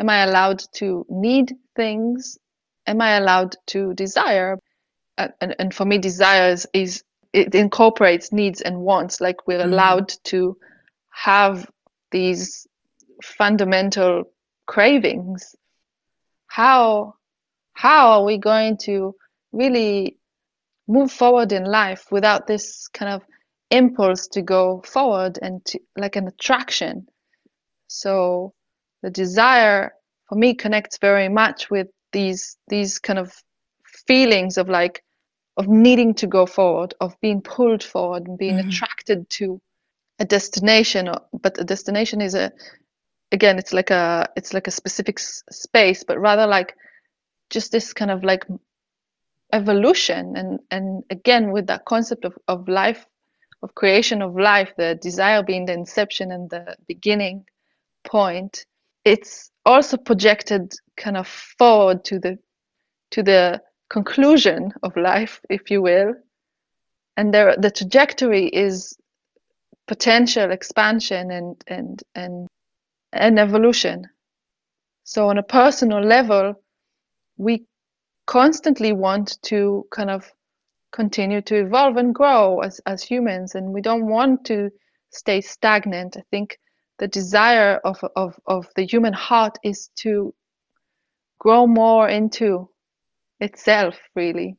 am 0.00 0.08
i 0.08 0.24
allowed 0.24 0.62
to 0.72 1.06
need 1.08 1.54
things? 1.76 2.38
Am 2.86 3.00
i 3.00 3.12
allowed 3.16 3.54
to 3.68 3.94
desire? 3.94 4.58
And, 5.18 5.54
and 5.58 5.74
for 5.74 5.84
me 5.84 5.98
desires 5.98 6.66
is 6.72 7.04
it 7.32 7.54
incorporates 7.54 8.32
needs 8.32 8.60
and 8.62 8.80
wants. 8.80 9.20
Like 9.20 9.46
we're 9.46 9.60
mm-hmm. 9.60 9.72
allowed 9.72 10.08
to 10.24 10.56
have 11.10 11.70
these 12.10 12.66
fundamental 13.22 14.24
cravings. 14.66 15.54
How 16.46 17.14
how 17.74 18.10
are 18.12 18.24
we 18.24 18.38
going 18.38 18.78
to 18.84 19.14
really 19.52 20.16
move 20.88 21.12
forward 21.12 21.52
in 21.52 21.64
life 21.64 22.06
without 22.10 22.46
this 22.46 22.88
kind 22.88 23.12
of 23.12 23.22
impulse 23.70 24.26
to 24.28 24.42
go 24.42 24.82
forward 24.84 25.38
and 25.40 25.64
to 25.66 25.78
like 25.96 26.16
an 26.16 26.26
attraction? 26.26 27.06
So 27.86 28.54
the 29.02 29.10
desire 29.10 29.92
for 30.28 30.36
me 30.36 30.54
connects 30.54 30.98
very 30.98 31.28
much 31.28 31.70
with 31.70 31.88
these 32.12 32.56
these 32.68 32.98
kind 32.98 33.18
of 33.18 33.32
feelings 34.06 34.58
of 34.58 34.68
like 34.68 35.02
of 35.56 35.68
needing 35.68 36.14
to 36.14 36.26
go 36.26 36.46
forward, 36.46 36.94
of 37.00 37.14
being 37.20 37.42
pulled 37.42 37.82
forward 37.82 38.26
and 38.26 38.38
being 38.38 38.56
mm-hmm. 38.56 38.68
attracted 38.68 39.28
to 39.28 39.60
a 40.18 40.24
destination. 40.24 41.10
But 41.32 41.60
a 41.60 41.64
destination 41.64 42.20
is 42.20 42.34
a 42.34 42.52
again, 43.32 43.58
it's 43.58 43.72
like 43.72 43.90
a 43.90 44.28
it's 44.36 44.54
like 44.54 44.66
a 44.66 44.72
specific 44.72 45.18
s- 45.18 45.42
space, 45.50 46.04
but 46.04 46.18
rather 46.18 46.46
like 46.46 46.74
just 47.50 47.72
this 47.72 47.92
kind 47.92 48.10
of 48.10 48.24
like 48.24 48.44
evolution 49.52 50.36
and 50.36 50.60
and 50.70 51.02
again 51.10 51.50
with 51.50 51.66
that 51.66 51.84
concept 51.84 52.24
of, 52.24 52.34
of 52.46 52.68
life 52.68 53.04
of 53.62 53.74
creation 53.74 54.22
of 54.22 54.36
life 54.36 54.72
the 54.76 54.94
desire 55.02 55.42
being 55.42 55.66
the 55.66 55.72
inception 55.72 56.30
and 56.30 56.48
the 56.50 56.76
beginning 56.86 57.44
point 58.04 58.64
it's 59.10 59.50
also 59.66 59.96
projected 59.96 60.72
kind 60.96 61.16
of 61.16 61.26
forward 61.26 62.04
to 62.04 62.20
the 62.20 62.38
to 63.10 63.24
the 63.24 63.60
conclusion 63.88 64.72
of 64.84 64.96
life, 64.96 65.40
if 65.50 65.68
you 65.68 65.82
will. 65.82 66.14
And 67.16 67.34
there, 67.34 67.56
the 67.56 67.72
trajectory 67.72 68.46
is 68.46 68.96
potential 69.88 70.52
expansion 70.52 71.32
and, 71.32 71.64
and, 71.66 72.00
and, 72.14 72.46
and 73.12 73.38
evolution. 73.40 74.06
So, 75.02 75.28
on 75.28 75.38
a 75.38 75.42
personal 75.42 76.00
level, 76.00 76.54
we 77.36 77.64
constantly 78.26 78.92
want 78.92 79.42
to 79.42 79.86
kind 79.90 80.10
of 80.10 80.30
continue 80.92 81.42
to 81.42 81.56
evolve 81.56 81.96
and 81.96 82.14
grow 82.14 82.60
as, 82.60 82.80
as 82.86 83.02
humans, 83.02 83.56
and 83.56 83.74
we 83.74 83.80
don't 83.80 84.06
want 84.06 84.44
to 84.44 84.70
stay 85.10 85.40
stagnant. 85.40 86.16
I 86.16 86.22
think 86.30 86.56
the 87.00 87.08
desire 87.08 87.80
of, 87.82 87.98
of, 88.14 88.38
of 88.46 88.68
the 88.76 88.84
human 88.84 89.14
heart 89.14 89.58
is 89.64 89.88
to 89.96 90.34
grow 91.38 91.66
more 91.66 92.08
into 92.08 92.68
itself 93.40 93.98
really. 94.14 94.56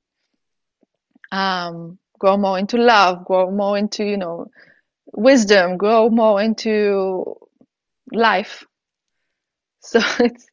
Um, 1.32 2.00
grow 2.20 2.36
more 2.38 2.60
into 2.60 2.78
love 2.78 3.24
grow 3.26 3.50
more 3.50 3.78
into 3.78 4.04
you 4.04 4.18
know 4.18 4.48
wisdom 5.14 5.78
grow 5.78 6.10
more 6.10 6.42
into 6.42 7.36
life. 8.12 8.66
So 9.84 10.00
it's 10.20 10.46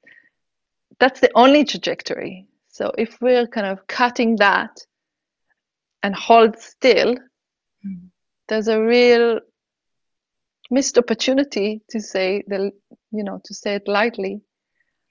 that's 0.98 1.20
the 1.20 1.30
only 1.34 1.64
trajectory. 1.66 2.46
So 2.68 2.92
if 2.96 3.20
we're 3.20 3.46
kind 3.46 3.66
of 3.66 3.86
cutting 3.86 4.36
that 4.36 4.70
and 6.02 6.14
hold 6.14 6.58
still 6.58 7.14
mm. 7.86 8.08
there's 8.48 8.68
a 8.68 8.80
real 8.80 9.40
missed 10.70 10.98
opportunity 10.98 11.80
to 11.90 12.00
say 12.00 12.42
the 12.46 12.70
you 13.10 13.24
know 13.24 13.40
to 13.44 13.54
say 13.54 13.74
it 13.74 13.88
lightly. 13.88 14.40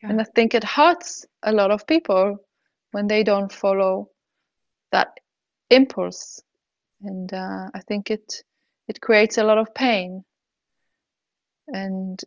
Yeah. 0.04 0.10
and 0.10 0.22
i 0.22 0.26
think 0.36 0.54
it 0.54 0.64
hurts 0.64 1.26
a 1.42 1.52
lot 1.52 1.72
of 1.72 1.88
people 1.88 2.38
when 2.92 3.08
they 3.08 3.24
don't 3.24 3.52
follow 3.52 4.10
that 4.92 5.20
impulse. 5.70 6.42
And 7.02 7.34
uh, 7.34 7.70
i 7.74 7.80
think 7.88 8.12
it 8.12 8.44
it 8.88 9.02
creates 9.02 9.38
a 9.38 9.44
lot 9.44 9.58
of 9.58 9.74
pain. 9.74 10.24
And 11.68 12.24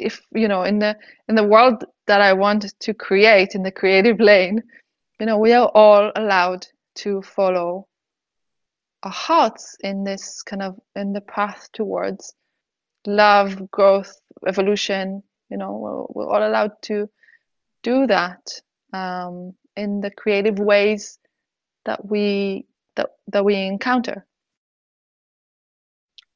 if 0.00 0.22
you 0.32 0.48
know 0.48 0.62
in 0.62 0.78
the 0.78 0.96
in 1.28 1.34
the 1.34 1.44
world 1.44 1.84
that 2.06 2.20
i 2.20 2.32
want 2.32 2.72
to 2.80 2.94
create 2.94 3.54
in 3.54 3.62
the 3.62 3.70
creative 3.70 4.18
lane 4.20 4.62
you 5.18 5.26
know 5.26 5.38
we 5.38 5.52
are 5.52 5.70
all 5.74 6.10
allowed 6.16 6.66
to 6.94 7.22
follow 7.22 7.86
our 9.02 9.12
hearts 9.12 9.76
in 9.80 10.04
this 10.04 10.42
kind 10.42 10.62
of 10.62 10.78
in 10.96 11.12
the 11.12 11.20
path 11.20 11.68
towards 11.72 12.34
love 13.06 13.70
growth 13.70 14.20
evolution 14.46 15.22
you 15.50 15.56
know 15.56 15.72
we're, 15.76 16.24
we're 16.24 16.32
all 16.32 16.48
allowed 16.48 16.72
to 16.82 17.08
do 17.82 18.06
that 18.06 18.60
um, 18.92 19.54
in 19.76 20.00
the 20.00 20.10
creative 20.10 20.58
ways 20.58 21.18
that 21.84 22.04
we 22.04 22.66
that 22.96 23.10
that 23.28 23.44
we 23.44 23.54
encounter. 23.56 24.26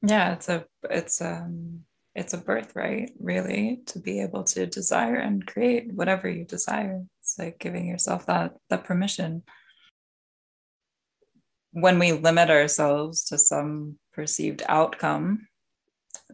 Yeah 0.03 0.33
it's 0.33 0.49
a 0.49 0.67
it's 0.91 1.21
um 1.21 1.85
it's 2.15 2.33
a 2.33 2.39
birthright 2.39 3.11
really 3.19 3.81
to 3.87 3.99
be 3.99 4.21
able 4.21 4.45
to 4.45 4.67
desire 4.67 5.17
and 5.17 5.47
create 5.47 5.93
whatever 5.93 6.29
you 6.29 6.45
desire. 6.45 7.03
It's 7.21 7.39
like 7.39 7.59
giving 7.59 7.87
yourself 7.87 8.27
that 8.27 8.55
that 8.71 8.85
permission. 8.85 9.43
When 11.73 11.99
we 11.99 12.13
limit 12.13 12.51
ourselves 12.51 13.25
to 13.27 13.39
some 13.39 13.99
perceived 14.13 14.63
outcome 14.69 15.49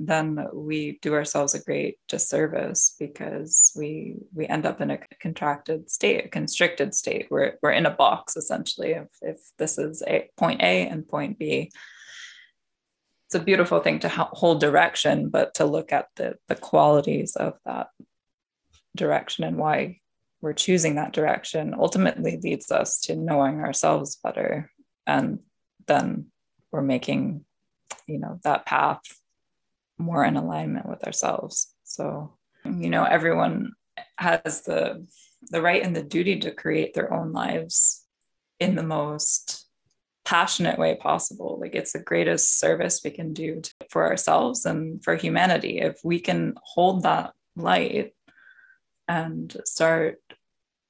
then 0.03 0.47
we 0.55 0.99
do 1.03 1.13
ourselves 1.13 1.55
a 1.55 1.63
great 1.63 1.99
disservice 2.09 2.97
because 2.99 3.71
we 3.77 4.17
we 4.33 4.47
end 4.47 4.65
up 4.65 4.81
in 4.81 4.91
a 4.91 4.99
contracted 5.21 5.91
state, 5.91 6.25
a 6.25 6.29
constricted 6.29 6.95
state. 6.95 7.27
We're 7.31 7.59
we're 7.63 7.73
in 7.73 7.85
a 7.85 7.91
box 7.91 8.35
essentially. 8.35 8.93
If 8.93 9.09
if 9.21 9.41
this 9.59 9.77
is 9.77 10.03
a 10.07 10.31
point 10.39 10.63
A 10.63 10.87
and 10.87 11.07
point 11.07 11.39
B, 11.39 11.71
it's 13.27 13.35
a 13.35 13.41
beautiful 13.41 13.81
thing 13.81 13.99
to 14.01 14.09
hold 14.09 14.61
direction, 14.61 15.29
but 15.29 15.55
to 15.57 15.67
look 15.67 15.93
at 15.93 16.07
the 16.17 16.37
the 16.49 16.57
qualities 16.57 17.37
of 17.37 17.59
that 17.67 17.89
direction 18.97 19.45
and 19.45 19.59
why 19.59 19.99
we're 20.41 20.55
choosing 20.55 20.95
that 20.95 21.13
direction 21.13 21.75
ultimately 21.79 22.41
leads 22.43 22.71
us 22.71 23.01
to 23.01 23.17
knowing 23.17 23.61
ourselves 23.61 24.17
better, 24.17 24.71
and 25.07 25.41
then 25.87 26.29
we're 26.73 26.81
making 26.81 27.45
you 28.07 28.19
know 28.19 28.41
that 28.45 28.65
path 28.65 29.03
more 30.01 30.25
in 30.25 30.37
alignment 30.37 30.89
with 30.89 31.05
ourselves. 31.05 31.75
So, 31.85 32.37
you 32.65 32.91
know, 32.91 33.05
everyone 33.05 33.73
has 34.17 34.63
the 34.63 35.07
the 35.51 35.63
right 35.63 35.83
and 35.83 35.97
the 35.97 36.03
duty 36.03 36.39
to 36.41 36.51
create 36.51 36.93
their 36.93 37.13
own 37.13 37.33
lives 37.33 38.05
in 38.59 38.75
the 38.75 38.83
most 38.83 39.67
passionate 40.25 40.79
way 40.79 40.97
possible. 40.97 41.59
Like 41.61 41.75
it's 41.75 41.93
the 41.93 41.99
greatest 41.99 42.59
service 42.59 43.01
we 43.03 43.11
can 43.11 43.33
do 43.33 43.61
to, 43.63 43.75
for 43.91 44.07
ourselves 44.07 44.67
and 44.67 45.03
for 45.03 45.17
humanity 45.17 45.81
if 45.81 45.99
we 46.05 46.21
can 46.21 46.55
hold 46.63 47.05
that 47.05 47.33
light 47.57 48.13
and 49.09 49.57
start 49.65 50.19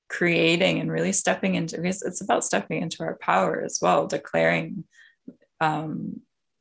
creating 0.08 0.80
and 0.80 0.90
really 0.90 1.12
stepping 1.12 1.54
into 1.54 1.76
because 1.76 2.02
it's 2.02 2.20
about 2.20 2.44
stepping 2.44 2.82
into 2.82 3.02
our 3.04 3.16
power 3.20 3.62
as 3.64 3.78
well 3.80 4.08
declaring 4.08 4.84
um, 5.60 6.20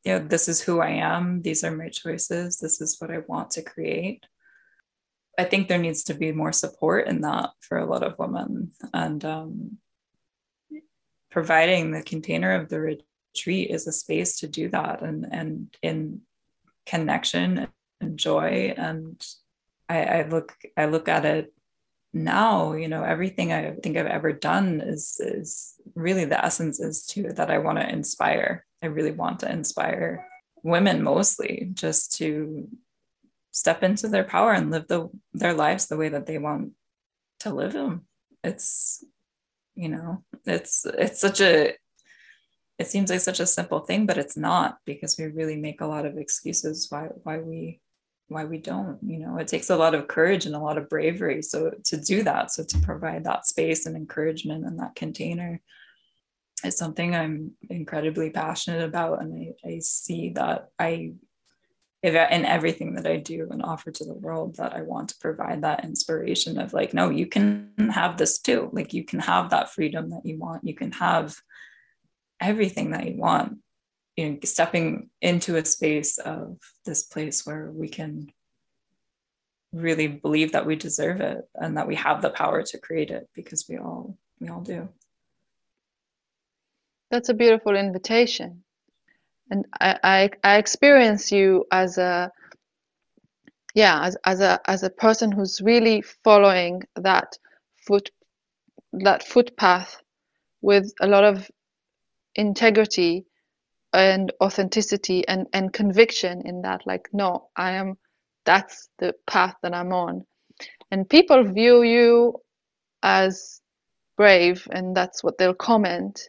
you 0.10 0.18
know, 0.18 0.28
this 0.28 0.50
is 0.50 0.60
who 0.60 0.80
I 0.80 0.89
am, 0.89 1.44
these 1.44 1.63
are 1.63 1.70
my 1.70 1.89
choices, 1.89 2.58
this 2.58 2.82
is 2.82 3.00
what 3.00 3.12
I 3.12 3.20
want 3.28 3.51
to 3.51 3.62
create. 3.62 4.25
I 5.38 5.44
think 5.44 5.68
there 5.68 5.78
needs 5.78 6.04
to 6.06 6.16
be 6.16 6.32
more 6.32 6.51
support 6.51 7.08
in 7.08 7.22
that 7.22 7.51
for 7.62 7.78
a 7.78 7.86
lot 7.86 8.01
of 8.01 8.18
women. 8.18 8.72
And 8.92 9.24
um, 9.24 9.78
providing 11.30 11.92
the 11.92 12.01
container 12.01 12.56
of 12.56 12.70
the 12.70 12.80
retreat 12.80 13.70
is 13.70 13.86
a 13.86 13.92
space 13.92 14.39
to 14.39 14.48
do 14.48 14.70
that 14.70 15.04
and, 15.04 15.28
and 15.32 15.78
in 15.84 16.22
connection 16.88 17.68
and 18.01 18.18
joy. 18.18 18.74
And 18.75 19.24
I, 19.88 20.06
I 20.06 20.28
look 20.28 20.56
I 20.75 20.86
look 20.86 21.08
at 21.08 21.25
it 21.25 21.54
now 22.12 22.74
you 22.74 22.88
know 22.88 23.04
everything 23.04 23.54
i 23.54 23.72
think 23.84 23.96
i've 23.96 24.08
ever 24.08 24.34
done 24.34 24.82
is 24.82 25.20
is 25.20 25.75
really 25.94 26.25
the 26.25 26.44
essence 26.44 26.80
is 26.80 27.06
to 27.06 27.32
that 27.34 27.51
i 27.51 27.60
want 27.60 27.78
to 27.78 27.88
inspire 27.88 28.66
I 28.81 28.88
really 28.88 29.12
want 29.12 29.39
to 29.39 29.51
inspire 29.51 30.25
women 30.63 31.03
mostly 31.03 31.69
just 31.74 32.15
to 32.17 32.67
step 33.51 33.83
into 33.83 34.07
their 34.07 34.24
power 34.24 34.53
and 34.53 34.71
live 34.71 34.88
the, 34.88 35.09
their 35.33 35.53
lives 35.53 35.88
the 35.88 35.98
way 35.98 36.09
that 36.09 36.25
they 36.25 36.38
want 36.38 36.71
to 37.41 37.53
live 37.53 37.74
them. 37.74 38.05
It's, 38.43 39.03
you 39.75 39.89
know, 39.89 40.24
it's 40.45 40.86
it's 40.86 41.19
such 41.19 41.41
a 41.41 41.74
it 42.77 42.88
seems 42.88 43.09
like 43.12 43.19
such 43.19 43.39
a 43.39 43.45
simple 43.45 43.81
thing 43.81 44.05
but 44.05 44.17
it's 44.17 44.38
not 44.38 44.77
because 44.86 45.17
we 45.17 45.25
really 45.25 45.57
make 45.57 45.81
a 45.81 45.86
lot 45.86 46.05
of 46.05 46.17
excuses 46.17 46.88
why 46.89 47.09
why 47.24 47.38
we 47.38 47.81
why 48.29 48.45
we 48.45 48.57
don't 48.57 48.98
you 49.03 49.19
know 49.19 49.38
it 49.38 49.48
takes 49.48 49.69
a 49.69 49.75
lot 49.75 49.93
of 49.93 50.07
courage 50.07 50.45
and 50.45 50.55
a 50.55 50.59
lot 50.59 50.77
of 50.77 50.89
bravery 50.89 51.41
so 51.41 51.71
to 51.83 51.98
do 51.98 52.24
that 52.24 52.51
so 52.51 52.63
to 52.63 52.77
provide 52.79 53.24
that 53.24 53.45
space 53.45 53.86
and 53.86 53.95
encouragement 53.95 54.65
and 54.65 54.79
that 54.79 54.95
container 54.95 55.62
is 56.63 56.78
something 56.78 57.16
i'm 57.16 57.51
incredibly 57.70 58.30
passionate 58.30 58.84
about 58.84 59.22
and 59.22 59.56
i, 59.66 59.68
I 59.68 59.80
see 59.80 60.30
that 60.32 60.70
i 60.78 61.13
if 62.01 62.13
in 62.13 62.46
everything 62.46 62.96
that 62.96 63.08
i 63.08 63.18
do 63.18 63.48
and 63.51 63.62
offer 63.62 63.92
to 63.92 64.06
the 64.06 64.13
world 64.13 64.56
that 64.56 64.74
i 64.74 64.82
want 64.82 65.10
to 65.10 65.20
provide 65.20 65.63
that 65.63 65.84
inspiration 65.84 66.58
of 66.58 66.74
like 66.74 66.94
no 66.94 67.10
you 67.10 67.28
can 67.28 67.70
have 67.89 68.18
this 68.18 68.39
too. 68.39 68.70
Like 68.72 68.94
you 68.94 69.04
can 69.04 69.20
have 69.20 69.50
that 69.50 69.74
freedom 69.74 70.10
that 70.12 70.25
you 70.25 70.38
want. 70.38 70.63
You 70.63 70.75
can 70.75 70.92
have 70.94 71.36
everything 72.39 72.92
that 72.92 73.08
you 73.08 73.18
want. 73.18 73.60
You 74.16 74.32
know 74.32 74.38
stepping 74.44 75.10
into 75.22 75.56
a 75.56 75.66
space 75.66 76.18
of 76.18 76.58
this 76.86 77.04
place 77.04 77.46
where 77.46 77.72
we 77.72 77.88
can 77.88 78.32
really 79.72 80.08
believe 80.08 80.51
that 80.51 80.66
we 80.66 80.75
deserve 80.75 81.22
it 81.22 81.48
and 81.56 81.78
that 81.78 81.88
we 81.88 81.96
have 81.96 82.22
the 82.22 82.30
power 82.30 82.63
to 82.63 82.78
create 82.80 83.12
it 83.12 83.30
because 83.34 83.66
we 83.70 83.78
all 83.78 84.18
we 84.39 84.50
all 84.50 84.62
do 84.62 84.89
that's 87.12 87.30
a 87.30 87.34
beautiful 87.34 87.75
invitation. 87.75 88.63
And 89.51 89.66
i 89.80 89.98
i, 90.04 90.30
I 90.44 90.58
experience 90.58 91.32
you 91.32 91.66
as 91.72 91.98
a 91.98 92.32
yeah 93.75 94.01
as, 94.04 94.18
as 94.25 94.42
a 94.42 94.60
as 94.66 94.84
a 94.84 94.89
person 94.89 95.32
who's 95.32 95.62
really 95.62 96.04
following 96.24 96.84
that 96.96 97.38
foot 97.88 98.10
that 98.94 99.24
footpath 99.24 100.01
with 100.62 100.92
a 101.01 101.08
lot 101.08 101.24
of 101.24 101.50
integrity 102.36 103.25
and 103.94 104.32
authenticity 104.42 105.28
and 105.28 105.48
and 105.54 105.74
conviction 105.74 106.44
in 106.46 106.62
that 106.62 106.82
like 106.86 107.10
no 107.13 107.50
i 107.56 107.72
am 107.72 107.96
that's 108.46 108.89
the 109.00 109.13
path 109.28 109.56
that 109.63 109.74
i'm 109.75 109.94
on. 109.94 110.25
And 110.92 111.10
people 111.10 111.44
view 111.44 111.84
you 111.84 112.36
as 113.04 113.62
brave 114.18 114.68
and 114.72 114.96
that's 114.96 115.24
what 115.24 115.38
they'll 115.38 115.54
comment 115.54 116.22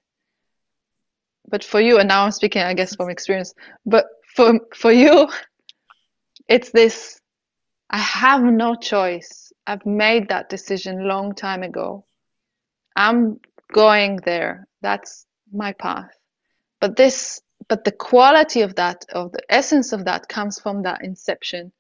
but 1.51 1.65
for 1.65 1.81
you 1.81 1.99
and 1.99 2.09
now 2.09 2.25
i'm 2.25 2.31
speaking 2.31 2.63
i 2.63 2.75
guess 2.75 2.95
from 2.95 3.11
experience 3.11 3.55
but 3.87 4.07
for 4.35 4.61
for 4.75 4.93
you 4.93 5.29
it's 6.49 6.71
this 6.71 7.21
i 7.91 7.99
have 7.99 8.43
no 8.43 8.75
choice. 8.75 9.51
I've 9.71 9.87
made 9.87 10.29
that 10.31 10.49
decision 10.49 11.07
long 11.07 11.33
time 11.33 11.63
ago. 11.63 12.05
I'm 12.97 13.39
going 13.73 14.17
there. 14.25 14.67
That's 14.83 15.27
my 15.53 15.73
path. 15.73 16.11
But 16.81 16.97
this 16.97 17.41
but 17.69 17.85
the 17.85 17.93
quality 17.93 18.63
of 18.63 18.75
that 18.77 19.05
of 19.13 19.31
the 19.31 19.43
essence 19.49 19.93
of 19.93 20.07
that 20.07 20.29
comes 20.29 20.59
from 20.59 20.83
that 20.83 21.05
inception 21.05 21.73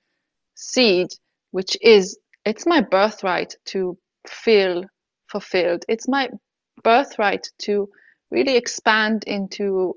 seed 0.55 1.09
which 1.51 1.77
is 1.81 2.19
it's 2.45 2.65
my 2.65 2.81
birthright 2.81 3.57
to 3.67 3.99
feel 4.29 4.85
fulfilled. 5.27 5.85
It's 5.89 6.07
my 6.07 6.29
birthright 6.85 7.49
to 7.63 7.89
really 8.31 8.57
expand 8.57 9.25
into 9.27 9.97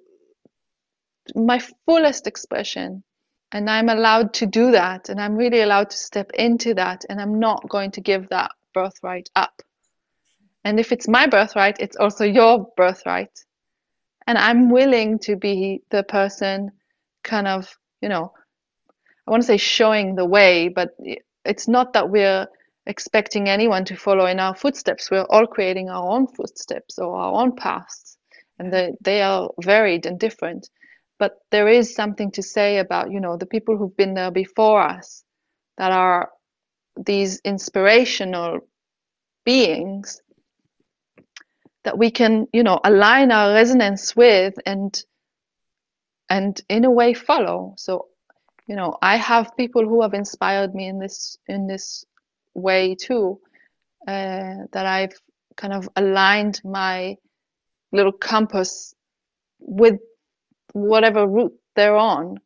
my 1.35 1.59
fullest 1.85 2.27
expression. 2.27 3.03
And 3.51 3.69
i'm 3.69 3.89
allowed 3.89 4.33
to 4.35 4.47
do 4.47 4.71
that 4.71 5.09
and 5.09 5.21
i'm 5.21 5.35
really 5.35 5.61
allowed 5.61 5.91
to 5.91 5.97
step 5.97 6.31
into 6.33 6.73
that 6.73 7.05
and 7.07 7.21
i'm 7.21 7.39
not 7.39 7.69
going 7.69 7.91
to 7.91 8.01
give 8.01 8.29
that 8.29 8.51
birthright 8.73 9.29
up. 9.35 9.61
And 10.63 10.79
if 10.79 10.91
it's 10.91 11.07
my 11.07 11.27
birthright 11.27 11.77
it's 11.79 11.95
also 11.95 12.25
your 12.25 12.71
birthright. 12.75 13.45
And 14.25 14.37
i'm 14.37 14.71
willing 14.71 15.19
to 15.19 15.35
be 15.35 15.83
the 15.91 16.03
person 16.03 16.71
kind 17.23 17.47
of 17.47 17.77
you 18.01 18.09
know 18.09 18.33
i 19.27 19.31
want 19.31 19.43
to 19.43 19.47
say 19.47 19.57
showing 19.57 20.15
the 20.15 20.25
way 20.25 20.67
but 20.67 20.97
it's 21.45 21.67
not 21.67 21.93
that 21.93 22.09
we're 22.09 22.47
expecting 22.85 23.47
anyone 23.47 23.85
to 23.85 23.95
follow 23.95 24.25
in 24.25 24.39
our 24.39 24.55
footsteps. 24.55 25.09
We're 25.09 25.25
all 25.29 25.47
creating 25.47 25.89
our 25.89 26.09
own 26.09 26.27
footsteps 26.27 26.99
or 26.99 27.15
our 27.15 27.41
own 27.41 27.55
paths 27.55 28.17
and 28.59 28.73
they, 28.73 28.93
they 29.01 29.21
are 29.21 29.49
varied 29.61 30.05
and 30.05 30.19
different. 30.19 30.69
But 31.19 31.33
there 31.51 31.67
is 31.67 31.95
something 31.95 32.31
to 32.31 32.43
say 32.43 32.79
about 32.79 33.11
you 33.11 33.19
know 33.21 33.37
the 33.37 33.45
people 33.45 33.77
who've 33.77 33.95
been 33.97 34.13
there 34.13 34.31
before 34.31 34.81
us 34.81 35.23
that 35.77 35.91
are 35.91 36.29
these 37.05 37.39
inspirational 37.45 38.59
beings 39.45 40.21
that 41.85 41.97
we 41.97 42.11
can 42.11 42.47
you 42.53 42.63
know 42.63 42.79
align 42.83 43.31
our 43.31 43.53
resonance 43.53 44.15
with 44.15 44.55
and 44.65 45.03
and 46.29 46.61
in 46.69 46.85
a 46.85 46.91
way 46.91 47.13
follow. 47.13 47.73
So 47.77 48.07
you 48.67 48.75
know 48.75 48.97
i 49.01 49.17
have 49.17 49.55
people 49.57 49.83
who 49.87 50.01
have 50.01 50.13
inspired 50.13 50.73
me 50.73 50.87
in 50.87 50.99
this 50.99 51.37
in 51.47 51.67
this 51.67 52.05
way 52.55 52.95
too 52.95 53.39
uh, 54.07 54.55
that 54.71 54.85
i've 54.85 55.15
kind 55.57 55.73
of 55.73 55.89
aligned 55.95 56.61
my 56.63 57.15
little 57.93 58.11
compass 58.11 58.93
with 59.59 59.99
whatever 60.73 61.27
route 61.27 61.53
they're 61.75 61.95
on 61.95 62.37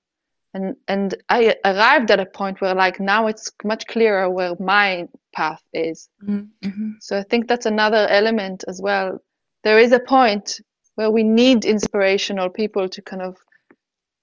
and 0.53 0.75
and 0.88 1.15
i 1.29 1.55
arrived 1.65 2.12
at 2.12 2.19
a 2.19 2.25
point 2.25 2.62
where 2.62 2.75
like 2.75 2.99
now 2.99 3.27
it's 3.27 3.51
much 3.63 3.88
clearer 3.88 4.29
where 4.29 4.53
my 4.60 5.07
path 5.33 5.62
is 5.73 6.10
mm-hmm. 6.23 6.91
so 6.99 7.17
i 7.17 7.23
think 7.23 7.47
that's 7.47 7.65
another 7.65 8.07
element 8.10 8.63
as 8.67 8.81
well 8.81 9.19
there 9.63 9.79
is 9.79 9.91
a 9.91 9.99
point 9.99 10.60
where 10.95 11.12
we 11.12 11.23
need 11.23 11.63
inspirational 11.63 12.49
people 12.49 12.89
to 12.89 13.01
kind 13.01 13.21
of 13.21 13.38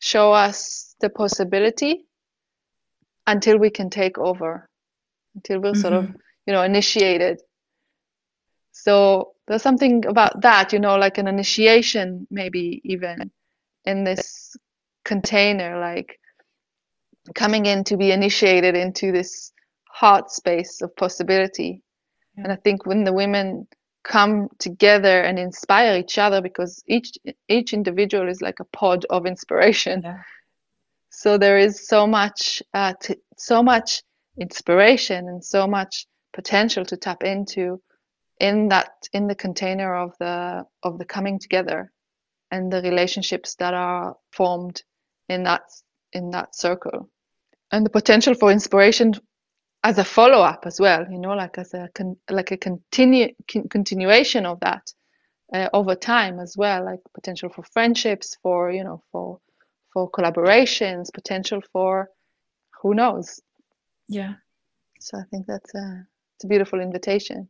show 0.00 0.32
us 0.32 0.96
the 1.00 1.08
possibility 1.08 2.04
until 3.26 3.58
we 3.58 3.70
can 3.70 3.90
take 3.90 4.18
over, 4.18 4.68
until 5.34 5.60
we're 5.60 5.72
mm-hmm. 5.72 5.80
sort 5.80 5.92
of, 5.94 6.04
mm-hmm. 6.04 6.16
you 6.46 6.52
know, 6.52 6.62
initiated. 6.62 7.40
So 8.72 9.34
there's 9.46 9.62
something 9.62 10.07
about 10.07 10.40
that, 10.42 10.72
you 10.72 10.78
know, 10.78 10.96
like 10.96 11.18
an 11.18 11.28
initiation, 11.28 12.26
maybe 12.30 12.80
even 12.85 13.30
in 13.85 14.04
this 14.04 14.57
container, 15.04 15.78
like 15.78 16.18
coming 17.35 17.66
in 17.66 17.85
to 17.85 17.96
be 17.96 18.12
initiated 18.12 18.74
into 18.74 19.12
this 19.12 19.52
heart 19.88 20.30
space 20.30 20.80
of 20.83 20.94
possibility. 20.96 21.83
Yeah. 22.37 22.44
And 22.44 22.52
I 22.52 22.57
think 22.57 22.87
when 22.87 23.04
the 23.04 23.12
women 23.12 23.66
come 24.04 24.48
together 24.59 25.22
and 25.22 25.38
inspire 25.38 25.98
each 25.98 26.18
other 26.18 26.42
because 26.42 26.83
each 26.87 27.12
each 27.48 27.72
individual 27.72 28.28
is 28.28 28.42
like 28.42 28.61
a 28.61 28.64
pod 28.76 29.04
of 29.09 29.24
inspiration 29.24 30.02
yeah. 30.04 30.18
so 31.09 31.38
there 31.38 31.57
is 31.57 31.88
so 31.88 32.07
much 32.07 32.62
uh, 32.74 32.92
t- 33.00 33.16
so 33.38 33.62
much 33.62 34.02
inspiration 34.38 35.26
and 35.26 35.42
so 35.42 35.66
much 35.66 36.07
potential 36.35 36.85
to 36.85 36.98
tap 36.98 37.22
into 37.22 37.80
in 38.40 38.68
that 38.68 38.92
in 39.12 39.29
the 39.29 39.35
container 39.35 39.94
of 39.97 40.14
the 40.18 40.64
of 40.83 40.99
the 40.99 41.05
coming 41.05 41.38
together 41.38 41.92
and 42.51 42.73
the 42.73 42.83
relationships 42.83 43.57
that 43.57 43.75
are 43.75 44.16
formed 44.33 44.83
in 45.29 45.44
that 45.44 45.62
in 46.12 46.31
that 46.31 46.55
circle 46.57 47.11
and 47.73 47.85
the 47.87 47.90
potential 47.90 48.35
for 48.35 48.51
inspiration 48.53 49.14
as 49.85 49.99
a 49.99 50.05
follow 50.05 50.40
up 50.40 50.64
as 50.66 50.81
well, 50.81 51.07
you 51.11 51.18
know, 51.18 51.35
like 51.35 51.59
as 51.59 51.75
a 51.75 51.88
con- 51.94 52.16
like 52.31 52.51
a 52.53 52.57
continue 52.57 53.29
con- 53.51 53.68
continuation 53.68 54.47
of 54.47 54.61
that 54.61 54.83
uh, 55.53 55.68
over 55.73 55.94
time 55.94 56.40
as 56.40 56.57
well, 56.57 56.85
like 56.85 57.01
potential 57.14 57.51
for 57.51 57.62
friendships, 57.64 58.37
for 58.42 58.73
you 58.73 58.85
know, 58.85 59.03
for 59.12 59.40
for 59.92 60.11
collaborations, 60.11 61.12
potential 61.12 61.61
for 61.73 62.09
who 62.83 62.94
knows. 62.94 63.40
Yeah. 64.09 64.35
So 65.01 65.18
I 65.18 65.25
think 65.31 65.47
that's 65.47 65.75
a 65.75 66.07
it's 66.37 66.44
a 66.44 66.49
beautiful 66.49 66.81
invitation. 66.81 67.49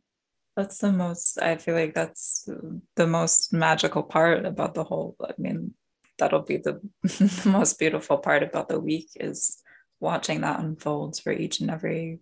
That's 0.55 0.77
the 0.77 0.91
most. 0.91 1.41
I 1.41 1.57
feel 1.57 1.75
like 1.75 1.93
that's 1.93 2.47
the 2.95 3.07
most 3.07 3.51
magical 3.51 4.03
part 4.03 4.45
about 4.45 4.73
the 4.73 4.83
whole. 4.85 5.15
I 5.21 5.33
mean, 5.37 5.73
that'll 6.17 6.43
be 6.43 6.57
the, 6.57 6.79
the 7.03 7.49
most 7.49 7.77
beautiful 7.77 8.17
part 8.17 8.43
about 8.43 8.69
the 8.69 8.79
week 8.79 9.09
is 9.15 9.61
watching 9.99 10.41
that 10.41 10.59
unfolds 10.59 11.19
for 11.19 11.31
each 11.31 11.59
and 11.59 11.69
every 11.69 12.19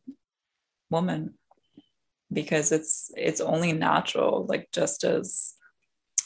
woman 0.90 1.34
because 2.32 2.72
it's 2.72 3.12
it's 3.16 3.42
only 3.42 3.74
natural 3.74 4.46
like 4.48 4.70
just 4.72 5.04
as 5.04 5.54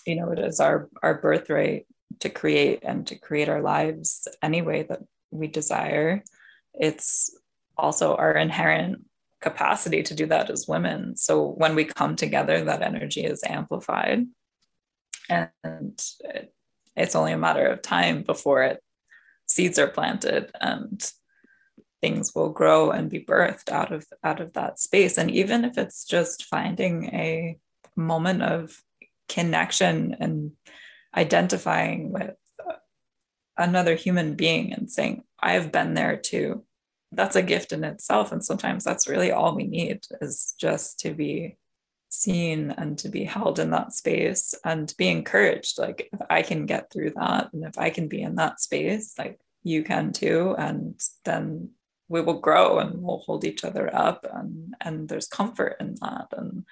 you 0.06 0.16
know 0.16 0.32
it 0.32 0.40
is 0.40 0.60
our 0.60 0.90
our 1.04 1.20
birthright 1.22 1.86
to 2.20 2.30
create 2.30 2.80
and 2.84 3.08
to 3.08 3.16
create 3.16 3.50
our 3.50 3.62
lives 3.62 4.28
any 4.42 4.62
way 4.62 4.84
that 4.84 5.00
we 5.32 5.48
desire 5.48 6.24
it's 6.74 7.30
also 7.78 8.16
our 8.16 8.36
inherent 8.36 9.04
capacity 9.42 10.04
to 10.04 10.16
do 10.16 10.26
that 10.28 10.50
as 10.50 10.68
women. 10.68 11.16
So 11.16 11.48
when 11.48 11.76
we 11.76 11.86
come 11.86 12.16
together 12.16 12.64
that 12.64 12.82
energy 12.82 13.24
is 13.24 13.44
amplified. 13.46 14.26
And 15.30 16.02
it's 16.96 17.16
only 17.16 17.34
a 17.34 17.38
matter 17.38 17.68
of 17.68 17.82
time 17.82 18.24
before 18.24 18.64
it 18.64 18.82
seeds 19.46 19.78
are 19.78 19.88
planted 19.88 20.52
and 20.60 21.12
things 22.02 22.34
will 22.34 22.50
grow 22.50 22.92
and 22.92 23.10
be 23.10 23.24
birthed 23.24 23.70
out 23.70 23.92
of 23.92 24.06
out 24.24 24.40
of 24.40 24.54
that 24.54 24.80
space. 24.80 25.18
And 25.18 25.32
even 25.32 25.66
if 25.66 25.78
it's 25.78 26.06
just 26.06 26.46
finding 26.46 27.06
a 27.06 27.58
moment 27.96 28.44
of 28.44 28.82
connection 29.28 30.16
and 30.20 30.52
identifying 31.16 32.12
with 32.12 32.36
another 33.58 33.96
human 33.96 34.36
being 34.36 34.74
and 34.74 34.90
saying, 34.90 35.24
I've 35.40 35.72
been 35.72 35.96
there 35.96 36.18
too. 36.18 36.64
That's 37.12 37.36
a 37.36 37.42
gift 37.42 37.72
in 37.72 37.84
itself. 37.84 38.32
And 38.32 38.44
sometimes 38.44 38.84
that's 38.84 39.08
really 39.08 39.32
all 39.32 39.56
we 39.56 39.66
need 39.66 40.02
is 40.22 40.56
just 40.60 41.00
to 41.02 41.14
be 41.14 41.58
seen 42.10 42.72
and 42.72 42.98
to 43.00 43.10
be 43.10 43.24
held 43.24 43.60
in 43.60 43.72
that 43.72 43.94
space 43.94 44.54
and 44.64 44.94
be 44.98 45.10
encouraged. 45.10 45.80
Like, 45.80 46.10
if 46.12 46.20
I 46.30 46.42
can 46.42 46.66
get 46.66 46.92
through 46.92 47.12
that 47.12 47.54
and 47.54 47.64
if 47.66 47.78
I 47.78 47.90
can 47.90 48.08
be 48.08 48.22
in 48.22 48.36
that 48.36 48.60
space, 48.60 49.14
like 49.18 49.40
you 49.64 49.84
can 49.84 50.12
too. 50.12 50.56
And 50.58 51.00
then 51.26 51.72
we 52.10 52.22
will 52.22 52.40
grow 52.40 52.80
and 52.80 53.02
we'll 53.02 53.20
hold 53.20 53.44
each 53.44 53.64
other 53.64 53.94
up 53.94 54.26
and 54.32 54.76
and 54.82 55.10
there's 55.10 55.28
comfort 55.28 55.78
in 55.80 55.96
that 56.02 56.28
and 56.32 56.66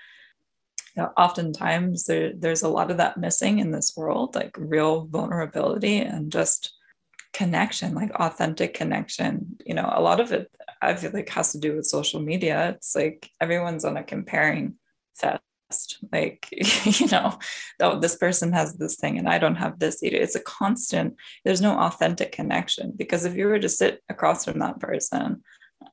you 0.95 1.03
know, 1.03 1.11
oftentimes 1.17 2.05
there, 2.05 2.31
there's 2.33 2.63
a 2.63 2.69
lot 2.69 2.89
of 2.89 2.97
that 2.97 3.17
missing 3.17 3.59
in 3.59 3.71
this 3.71 3.93
world 3.97 4.35
like 4.35 4.55
real 4.57 5.05
vulnerability 5.07 5.97
and 5.97 6.31
just 6.31 6.73
connection 7.35 7.93
like 7.93 8.11
authentic 8.15 8.73
connection. 8.73 9.57
You 9.65 9.75
know 9.75 9.91
a 9.91 10.01
lot 10.01 10.19
of 10.21 10.31
it 10.31 10.49
i 10.81 10.93
feel 10.95 11.11
like 11.11 11.29
has 11.29 11.51
to 11.51 11.59
do 11.59 11.75
with 11.75 11.85
social 11.85 12.21
media. 12.21 12.69
It's 12.69 12.95
like 12.95 13.29
everyone's 13.41 13.83
on 13.83 13.97
a 13.97 14.03
comparing 14.03 14.75
fest. 15.15 15.41
Like 16.13 16.47
you 17.01 17.07
know 17.07 17.37
oh, 17.81 17.99
this 17.99 18.15
person 18.15 18.53
has 18.53 18.75
this 18.75 18.95
thing 18.95 19.17
and 19.17 19.27
i 19.27 19.37
don't 19.37 19.61
have 19.63 19.79
this 19.79 20.01
either. 20.01 20.17
It's 20.17 20.35
a 20.35 20.39
constant 20.59 21.15
there's 21.43 21.61
no 21.61 21.77
authentic 21.77 22.31
connection 22.31 22.93
because 22.95 23.25
if 23.25 23.35
you 23.35 23.47
were 23.47 23.59
to 23.59 23.69
sit 23.69 24.01
across 24.07 24.45
from 24.45 24.59
that 24.59 24.79
person 24.79 25.43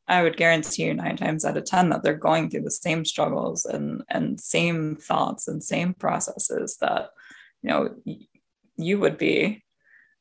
i 0.07 0.23
would 0.23 0.37
guarantee 0.37 0.85
you 0.85 0.95
nine 0.95 1.17
times 1.17 1.45
out 1.45 1.57
of 1.57 1.65
ten 1.65 1.89
that 1.89 2.03
they're 2.03 2.29
going 2.29 2.49
through 2.49 2.63
the 2.63 2.81
same 2.87 3.05
struggles 3.05 3.65
and 3.65 4.03
and 4.09 4.41
same 4.41 4.97
thoughts 4.97 5.49
and 5.49 5.65
same 5.65 5.93
processes 5.95 6.77
that 6.81 7.11
you 7.63 7.69
know 7.71 7.81
you 8.77 8.99
would 9.01 9.19
be 9.19 9.63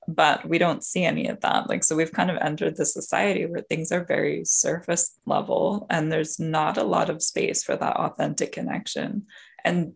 but 0.08 0.48
we 0.48 0.58
don't 0.58 0.84
see 0.84 1.04
any 1.04 1.28
of 1.28 1.40
that. 1.42 1.70
Like 1.70 1.84
so 1.84 1.96
we've 1.96 2.12
kind 2.12 2.32
of 2.32 2.38
entered 2.38 2.76
the 2.76 2.86
society 2.86 3.46
where 3.46 3.62
things 3.62 3.92
are 3.92 4.04
very 4.04 4.44
surface 4.46 5.18
level 5.26 5.86
and 5.90 6.12
there's 6.12 6.40
not 6.40 6.78
a 6.78 6.84
lot 6.84 7.10
of 7.10 7.22
space 7.22 7.64
for 7.64 7.76
that 7.76 7.96
authentic 7.96 8.52
connection. 8.52 9.28
And 9.64 9.94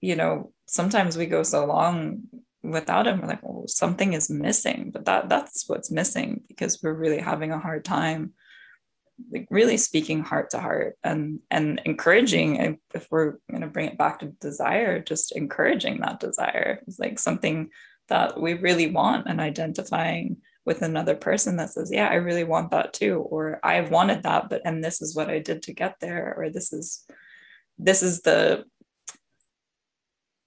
you 0.00 0.16
know 0.16 0.52
sometimes 0.66 1.16
we 1.16 1.26
go 1.26 1.42
so 1.42 1.64
long 1.64 2.22
without 2.64 3.06
him 3.06 3.20
we're 3.20 3.28
like 3.28 3.44
oh 3.44 3.64
something 3.66 4.14
is 4.14 4.28
missing. 4.30 4.90
But 4.92 5.04
that 5.04 5.28
that's 5.28 5.68
what's 5.68 5.90
missing 5.90 6.42
because 6.48 6.82
we're 6.82 6.92
really 6.92 7.20
having 7.20 7.52
a 7.52 7.58
hard 7.58 7.84
time 7.84 8.34
like 9.30 9.46
really 9.50 9.76
speaking 9.76 10.22
heart 10.22 10.50
to 10.50 10.58
heart 10.58 10.96
and 11.04 11.40
and 11.50 11.80
encouraging 11.84 12.78
if 12.94 13.06
we're 13.10 13.36
going 13.50 13.60
to 13.60 13.68
bring 13.68 13.88
it 13.88 13.98
back 13.98 14.18
to 14.18 14.26
desire 14.26 15.00
just 15.00 15.32
encouraging 15.36 16.00
that 16.00 16.20
desire. 16.20 16.80
Is 16.86 16.98
like 16.98 17.18
something 17.18 17.70
that 18.12 18.38
we 18.38 18.52
really 18.52 18.90
want 18.90 19.26
and 19.26 19.40
identifying 19.40 20.36
with 20.66 20.82
another 20.82 21.14
person 21.14 21.56
that 21.56 21.70
says 21.70 21.90
yeah 21.90 22.08
i 22.08 22.16
really 22.16 22.44
want 22.44 22.70
that 22.70 22.92
too 22.92 23.16
or 23.30 23.58
I've 23.64 23.90
wanted 23.90 24.22
that 24.24 24.50
but 24.50 24.60
and 24.66 24.84
this 24.84 25.00
is 25.00 25.16
what 25.16 25.30
i 25.30 25.38
did 25.38 25.62
to 25.62 25.72
get 25.72 25.98
there 25.98 26.34
or 26.36 26.50
this 26.50 26.74
is 26.74 27.06
this 27.78 28.02
is 28.02 28.20
the 28.20 28.64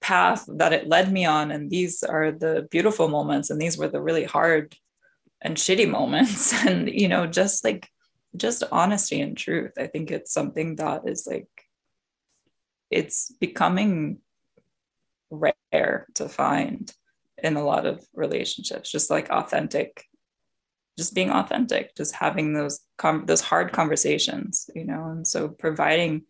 path 0.00 0.44
that 0.46 0.72
it 0.72 0.88
led 0.88 1.12
me 1.12 1.24
on 1.24 1.50
and 1.50 1.68
these 1.68 2.04
are 2.04 2.30
the 2.30 2.68
beautiful 2.70 3.08
moments 3.08 3.50
and 3.50 3.60
these 3.60 3.76
were 3.76 3.88
the 3.88 4.00
really 4.00 4.24
hard 4.24 4.76
and 5.42 5.56
shitty 5.56 5.90
moments 5.98 6.54
and 6.64 6.88
you 6.88 7.08
know 7.08 7.26
just 7.26 7.64
like 7.64 7.90
just 8.36 8.62
honesty 8.70 9.20
and 9.20 9.36
truth 9.36 9.72
i 9.76 9.88
think 9.88 10.12
it's 10.12 10.32
something 10.32 10.76
that 10.76 11.02
is 11.04 11.26
like 11.26 11.50
it's 12.92 13.32
becoming 13.40 14.18
rare 15.32 16.06
to 16.14 16.28
find 16.28 16.94
in 17.42 17.56
a 17.56 17.64
lot 17.64 17.86
of 17.86 18.04
relationships 18.14 18.90
just 18.90 19.10
like 19.10 19.30
authentic 19.30 20.04
just 20.98 21.14
being 21.14 21.30
authentic 21.30 21.94
just 21.94 22.14
having 22.14 22.52
those 22.52 22.80
com- 22.96 23.26
those 23.26 23.40
hard 23.40 23.72
conversations 23.72 24.70
you 24.74 24.84
know? 24.84 25.06
And 25.06 25.26
so 25.26 25.48
providing 25.48 26.22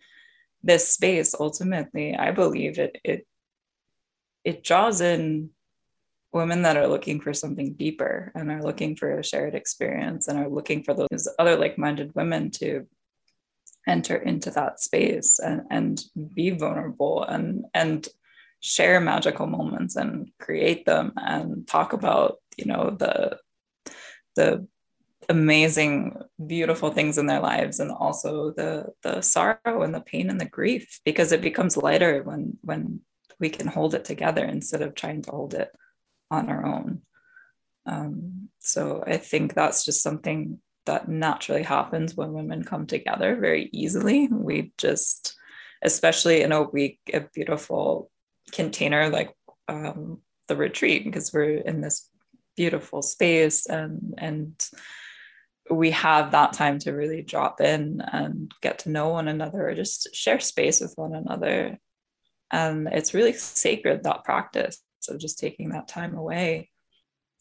this 0.63 0.89
space 0.89 1.35
ultimately 1.39 2.17
i 2.17 2.31
believe 2.31 2.79
it 2.79 2.99
it 3.05 3.27
it 4.45 4.65
draws 4.65 5.01
in 5.01 5.51
women 6.33 6.63
that 6.63 6.77
are 6.77 6.87
looking 6.87 7.21
for 7.21 7.33
something 7.33 7.73
deeper 7.75 8.31
and 8.35 8.51
are 8.51 8.63
looking 8.63 8.95
for 8.95 9.19
a 9.19 9.25
shared 9.25 9.55
experience 9.55 10.29
and 10.29 10.39
are 10.39 10.49
looking 10.49 10.83
for 10.83 10.93
those 10.93 11.29
other 11.39 11.57
like-minded 11.57 12.15
women 12.15 12.51
to 12.51 12.87
enter 13.87 14.17
into 14.17 14.51
that 14.51 14.81
space 14.81 15.39
and 15.39 15.63
and 15.71 16.05
be 16.35 16.51
vulnerable 16.51 17.23
and 17.25 17.65
and 17.75 18.09
share 18.61 19.01
magical 19.01 19.47
moments 19.47 19.97
and 19.97 20.31
create 20.41 20.87
them 20.87 21.13
and 21.17 21.67
talk 21.67 21.93
about 21.93 22.37
you 22.57 22.65
know 22.65 22.91
the 22.99 23.39
the 24.35 24.67
amazing 25.29 26.17
beautiful 26.47 26.91
things 26.91 27.19
in 27.19 27.27
their 27.27 27.41
lives 27.41 27.81
and 27.81 27.91
also 27.91 28.53
the 28.53 28.87
the 29.03 29.21
sorrow 29.21 29.83
and 29.83 29.95
the 29.95 30.01
pain 30.01 30.31
and 30.31 30.41
the 30.41 30.49
grief 30.49 31.01
because 31.05 31.33
it 31.33 31.41
becomes 31.41 31.77
lighter 31.77 32.23
when 32.23 32.57
when 32.63 33.01
we 33.39 33.51
can 33.51 33.67
hold 33.67 33.95
it 33.95 34.05
together 34.05 34.45
instead 34.45 34.83
of 34.83 34.95
trying 34.95 35.21
to 35.23 35.31
hold 35.31 35.53
it 35.53 35.71
on 36.31 36.49
our 36.49 36.65
own. 36.65 37.03
Um, 37.85 38.49
so 38.59 39.05
i 39.07 39.17
think 39.17 39.55
that's 39.55 39.85
just 39.85 40.03
something 40.03 40.59
that 40.87 41.09
naturally 41.09 41.63
happens 41.63 42.17
when 42.17 42.33
women 42.33 42.65
come 42.65 42.87
together 42.87 43.37
very 43.37 43.69
easily. 43.73 44.29
We 44.29 44.73
just 44.79 45.37
especially 45.83 46.41
in 46.43 46.53
a 46.53 46.63
week 46.63 46.99
a 47.13 47.21
beautiful 47.35 48.11
container 48.53 49.09
like 49.11 49.35
um, 49.69 50.21
the 50.49 50.57
retreat 50.57 51.05
because 51.05 51.33
we're 51.33 51.59
in 51.59 51.81
this 51.81 52.09
beautiful 52.57 53.03
space 53.03 53.67
and 53.67 54.15
and 54.19 54.69
we 55.71 55.91
have 55.91 56.31
that 56.31 56.53
time 56.53 56.79
to 56.79 56.93
really 56.93 57.23
drop 57.23 57.61
in 57.61 58.01
and 58.01 58.53
get 58.63 58.81
to 58.81 58.91
know 58.91 59.09
one 59.09 59.27
another 59.27 59.69
or 59.69 59.75
just 59.75 60.15
share 60.15 60.39
space 60.39 60.81
with 60.81 60.93
one 60.95 61.13
another. 61.13 61.77
And 62.53 62.87
it's 62.93 63.15
really 63.15 63.33
sacred 63.33 64.05
that 64.05 64.23
practice 64.23 64.81
of 65.09 65.19
just 65.19 65.41
taking 65.41 65.71
that 65.71 65.89
time 65.89 66.17
away. 66.17 66.71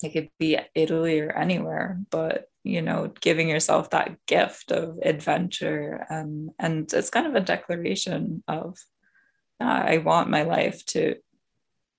It 0.03 0.09
could 0.13 0.29
be 0.37 0.57
italy 0.75 1.21
or 1.21 1.31
anywhere 1.31 1.99
but 2.11 2.49
you 2.65 2.81
know 2.81 3.13
giving 3.21 3.47
yourself 3.47 3.91
that 3.91 4.17
gift 4.27 4.71
of 4.71 4.99
adventure 5.01 6.05
and 6.09 6.49
and 6.59 6.91
it's 6.91 7.09
kind 7.09 7.25
of 7.25 7.33
a 7.33 7.39
declaration 7.39 8.43
of 8.47 8.77
I 9.59 9.97
want 9.99 10.29
my 10.29 10.43
life 10.43 10.85
to 10.87 11.15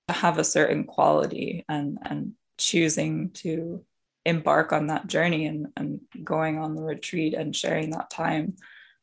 have 0.09 0.37
a 0.37 0.43
certain 0.43 0.85
quality 0.85 1.65
and 1.67 1.97
and 2.03 2.33
choosing 2.57 3.31
to 3.31 3.83
embark 4.25 4.73
on 4.73 4.87
that 4.87 5.07
journey 5.07 5.45
and, 5.45 5.67
and 5.77 6.01
going 6.23 6.57
on 6.57 6.75
the 6.75 6.81
retreat 6.81 7.33
and 7.33 7.55
sharing 7.55 7.91
that 7.91 8.09
time 8.09 8.55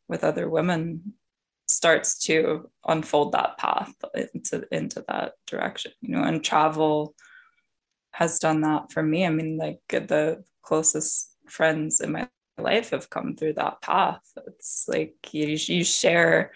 with 0.09 0.25
other 0.25 0.49
women 0.49 1.15
starts 1.67 2.19
to 2.19 2.69
unfold 2.87 3.33
that 3.33 3.57
path 3.59 3.95
into 4.35 4.67
into 4.71 5.05
that 5.09 5.33
direction 5.47 5.93
you 6.01 6.15
know 6.15 6.23
and 6.23 6.45
travel 6.45 7.15
has 8.15 8.39
done 8.39 8.61
that 8.61 8.93
for 8.93 9.03
me. 9.03 9.27
I 9.27 9.31
mean 9.31 9.57
like 9.57 9.81
the 9.89 10.45
closest 10.63 11.35
friends 11.49 12.01
in 12.01 12.13
my 12.13 12.29
life 12.59 12.91
have 12.91 13.11
come 13.11 13.35
through 13.35 13.55
that 13.55 13.83
path. 13.83 14.23
It's 14.47 14.85
like 14.87 15.17
you, 15.33 15.47
you 15.49 15.83
share 15.83 16.53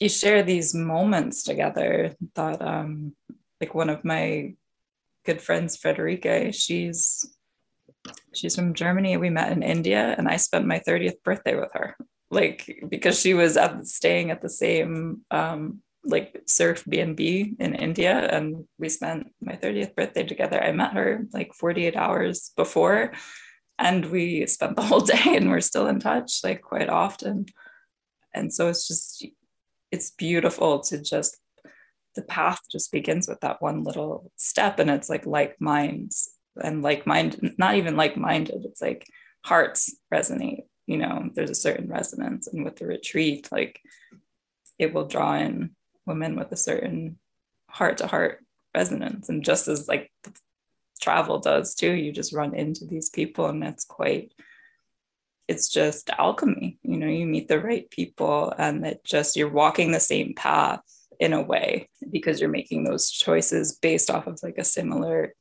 you 0.00 0.08
share 0.08 0.42
these 0.42 0.74
moments 0.74 1.42
together 1.42 2.14
that 2.34 2.62
um 2.62 3.14
like 3.60 3.74
one 3.74 3.90
of 3.90 4.04
my 4.04 4.54
good 5.24 5.40
friends 5.40 5.76
frederica 5.76 6.52
she's 6.52 7.36
she's 8.34 8.54
from 8.54 8.74
germany. 8.74 9.16
We 9.16 9.30
met 9.30 9.52
in 9.52 9.62
india 9.62 10.14
and 10.16 10.28
i 10.28 10.36
spent 10.36 10.66
my 10.66 10.80
30th 10.80 11.22
birthday 11.22 11.54
with 11.54 11.72
her 11.74 11.96
like 12.30 12.84
because 12.88 13.20
she 13.20 13.34
was 13.34 13.56
at 13.56 13.86
staying 13.86 14.30
at 14.30 14.40
the 14.40 14.50
same 14.50 15.22
um 15.30 15.80
like 16.04 16.40
surf 16.46 16.84
bnb 16.84 17.56
in 17.58 17.74
india 17.74 18.28
and 18.30 18.64
we 18.78 18.88
spent 18.88 19.26
my 19.40 19.54
30th 19.54 19.94
birthday 19.94 20.24
together. 20.24 20.62
I 20.62 20.72
met 20.72 20.92
her 20.92 21.26
like 21.32 21.54
48 21.54 21.96
hours 21.96 22.52
before 22.56 23.12
and 23.78 24.06
we 24.06 24.46
spent 24.46 24.76
the 24.76 24.82
whole 24.82 25.00
day 25.14 25.36
and 25.36 25.50
we're 25.50 25.60
still 25.60 25.86
in 25.88 26.00
touch 26.00 26.40
like 26.44 26.62
quite 26.62 26.88
often. 26.88 27.46
And 28.34 28.52
so 28.52 28.68
it's 28.68 28.86
just 28.86 29.26
it's 29.90 30.10
beautiful 30.12 30.80
to 30.80 31.00
just 31.00 31.36
the 32.14 32.22
path 32.22 32.60
just 32.70 32.90
begins 32.90 33.28
with 33.28 33.40
that 33.40 33.62
one 33.62 33.84
little 33.84 34.30
step 34.36 34.78
and 34.78 34.90
it's 34.90 35.08
like 35.08 35.26
like 35.26 35.60
minds 35.60 36.30
and 36.62 36.82
like 36.82 37.06
mind 37.06 37.54
not 37.58 37.76
even 37.76 37.96
like 37.96 38.16
minded 38.16 38.64
it's 38.64 38.82
like 38.82 39.06
hearts 39.44 39.94
resonate 40.12 40.62
you 40.86 40.96
know 40.96 41.30
there's 41.34 41.50
a 41.50 41.54
certain 41.54 41.88
resonance 41.88 42.48
and 42.48 42.64
with 42.64 42.76
the 42.76 42.86
retreat 42.86 43.48
like 43.52 43.80
it 44.78 44.94
will 44.94 45.06
draw 45.06 45.34
in 45.34 45.70
women 46.06 46.36
with 46.36 46.50
a 46.52 46.56
certain 46.56 47.18
heart 47.68 47.98
to 47.98 48.06
heart 48.06 48.38
resonance. 48.74 49.28
And 49.28 49.44
just 49.44 49.68
as 49.68 49.88
like 49.88 50.10
travel 51.00 51.38
does 51.38 51.74
too 51.76 51.92
you 51.92 52.10
just 52.10 52.32
run 52.32 52.54
into 52.56 52.84
these 52.84 53.08
people 53.08 53.46
and 53.46 53.62
it's 53.62 53.84
quite 53.84 54.32
it's 55.48 55.68
just 55.68 56.10
alchemy. 56.18 56.78
You 56.82 56.98
know 56.98 57.06
you 57.06 57.26
meet 57.26 57.48
the 57.48 57.60
right 57.60 57.88
people 57.90 58.52
and 58.58 58.86
it 58.86 59.02
just 59.04 59.36
you're 59.36 59.48
walking 59.50 59.90
the 59.90 60.00
same 60.00 60.34
path 60.34 60.80
in 61.18 61.32
a 61.32 61.42
way 61.42 61.88
because 62.10 62.40
you're 62.40 62.50
making 62.50 62.84
those 62.84 63.10
choices 63.10 63.76
based 63.76 64.10
off 64.10 64.26
of 64.26 64.38
like 64.42 64.58
a 64.58 64.64
similar 64.64 65.34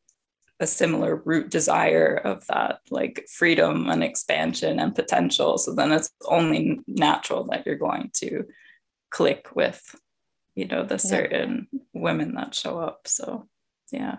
a 0.59 0.65
similar 0.65 1.17
root 1.23 1.51
desire 1.51 2.15
of 2.15 2.47
that 2.47 2.79
like 2.89 3.27
freedom 3.29 3.89
and 3.89 4.03
expansion 4.03 4.79
and 4.79 4.95
potential. 4.95 5.59
So 5.59 5.75
then 5.75 5.91
it's 5.91 6.09
only 6.27 6.79
natural 6.87 7.43
that 7.51 7.65
you're 7.65 7.75
going 7.75 8.09
to 8.15 8.45
click 9.11 9.49
with 9.55 9.95
you 10.55 10.67
know 10.67 10.83
the 10.83 10.97
certain 10.97 11.67
yeah. 11.71 11.79
women 11.93 12.33
that 12.35 12.55
show 12.55 12.79
up. 12.79 13.01
So 13.07 13.47
yeah. 13.91 14.17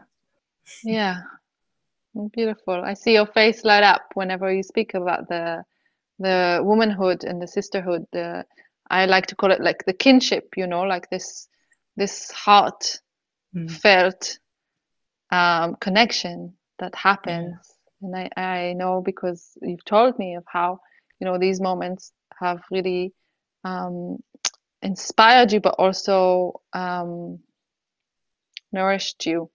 Yeah. 0.85 1.22
Beautiful. 2.33 2.74
I 2.74 2.94
see 2.94 3.14
your 3.14 3.27
face 3.27 3.64
light 3.64 3.83
up 3.83 4.03
whenever 4.14 4.53
you 4.53 4.62
speak 4.62 4.94
about 4.94 5.29
the 5.29 5.64
the 6.18 6.61
womanhood 6.62 7.24
and 7.24 7.40
the 7.40 7.46
sisterhood 7.46 8.04
the 8.12 8.44
i 8.90 9.07
like 9.07 9.26
to 9.26 9.37
call 9.37 9.50
it 9.50 9.61
like 9.61 9.85
the 9.85 9.92
kinship 9.92 10.54
you 10.57 10.66
know 10.66 10.83
like 10.83 11.09
this 11.11 11.48
this 11.96 12.31
heart 12.31 13.00
mm. 13.54 13.70
felt 13.70 14.38
um, 15.31 15.76
connection 15.81 16.54
that 16.78 16.94
happens 16.94 17.57
yeah. 18.00 18.07
and 18.07 18.31
I, 18.37 18.40
I 18.40 18.72
know 18.72 19.02
because 19.04 19.59
you've 19.61 19.85
told 19.85 20.18
me 20.18 20.37
of 20.37 20.44
how 20.46 20.81
you 21.20 21.24
know 21.26 21.38
these 21.38 21.61
moments 21.61 22.12
have 22.40 22.62
really 22.70 23.12
um, 23.64 24.18
inspired 24.83 25.52
you 25.52 25.61
but 25.61 25.74
also 25.78 26.61
um, 26.72 27.40
nourished 28.72 29.26
you 29.26 29.50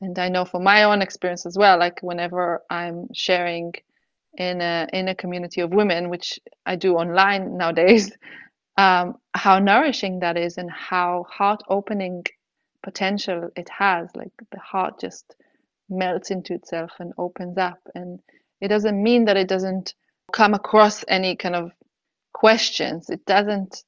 and 0.00 0.18
i 0.18 0.28
know 0.28 0.44
from 0.44 0.64
my 0.64 0.84
own 0.84 1.02
experience 1.02 1.46
as 1.46 1.56
well 1.56 1.78
like 1.78 2.00
whenever 2.02 2.62
i'm 2.70 3.08
sharing 3.12 3.72
in 4.36 4.60
a 4.60 4.86
in 4.92 5.08
a 5.08 5.14
community 5.14 5.60
of 5.60 5.70
women 5.70 6.08
which 6.08 6.38
i 6.66 6.76
do 6.76 6.94
online 6.94 7.56
nowadays 7.56 8.10
um, 8.76 9.16
how 9.34 9.58
nourishing 9.58 10.20
that 10.20 10.36
is 10.36 10.56
and 10.56 10.70
how 10.70 11.26
heart 11.28 11.60
opening 11.68 12.24
potential 12.82 13.50
it 13.56 13.68
has. 13.68 14.08
Like 14.14 14.32
the 14.50 14.58
heart 14.58 15.00
just 15.00 15.34
melts 15.88 16.30
into 16.30 16.54
itself 16.54 16.92
and 16.98 17.12
opens 17.18 17.58
up. 17.58 17.80
And 17.94 18.20
it 18.60 18.68
doesn't 18.68 19.02
mean 19.02 19.26
that 19.26 19.36
it 19.36 19.48
doesn't 19.48 19.94
come 20.32 20.54
across 20.54 21.04
any 21.08 21.36
kind 21.36 21.54
of 21.54 21.72
questions. 22.32 23.10
It 23.10 23.24
doesn't 23.26 23.84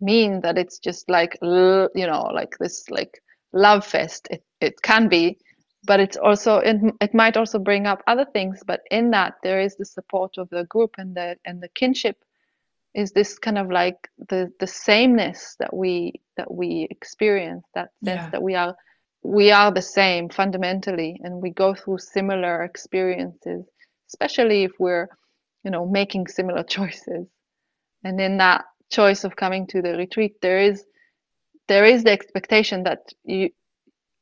mean 0.00 0.42
that 0.42 0.58
it's 0.58 0.78
just 0.78 1.10
like 1.10 1.36
you 1.42 2.06
know 2.06 2.30
like 2.34 2.56
this 2.58 2.84
like 2.90 3.20
love 3.52 3.86
fest. 3.86 4.28
It, 4.30 4.42
it 4.60 4.82
can 4.82 5.08
be 5.08 5.38
but 5.84 6.00
it's 6.00 6.16
also 6.16 6.58
it, 6.58 6.76
it 7.00 7.14
might 7.14 7.36
also 7.36 7.58
bring 7.58 7.86
up 7.86 8.02
other 8.06 8.26
things 8.32 8.62
but 8.66 8.80
in 8.90 9.10
that 9.10 9.34
there 9.42 9.60
is 9.60 9.76
the 9.76 9.84
support 9.84 10.36
of 10.38 10.48
the 10.50 10.64
group 10.64 10.94
and 10.98 11.14
the 11.14 11.36
and 11.44 11.62
the 11.62 11.68
kinship 11.68 12.16
is 12.94 13.12
this 13.12 13.38
kind 13.38 13.58
of 13.58 13.70
like 13.70 14.08
the 14.28 14.50
the 14.60 14.66
sameness 14.66 15.56
that 15.58 15.74
we 15.74 16.12
that 16.36 16.52
we 16.52 16.88
experience 16.90 17.64
that 17.74 17.90
sense 18.04 18.22
yeah. 18.22 18.30
that 18.30 18.42
we 18.42 18.54
are 18.54 18.76
we 19.22 19.50
are 19.50 19.70
the 19.70 19.82
same 19.82 20.28
fundamentally 20.28 21.20
and 21.22 21.42
we 21.42 21.50
go 21.50 21.74
through 21.74 21.98
similar 21.98 22.64
experiences 22.64 23.64
especially 24.08 24.64
if 24.64 24.72
we're 24.78 25.08
you 25.64 25.70
know 25.70 25.86
making 25.86 26.26
similar 26.26 26.62
choices 26.76 27.26
and 28.04 28.20
in 28.20 28.38
that 28.38 28.64
choice 28.90 29.24
of 29.24 29.36
coming 29.36 29.66
to 29.66 29.82
the 29.82 29.96
retreat 29.96 30.34
there 30.40 30.58
is 30.58 30.84
there 31.68 31.84
is 31.84 32.02
the 32.04 32.10
expectation 32.10 32.84
that 32.84 33.00
you 33.24 33.50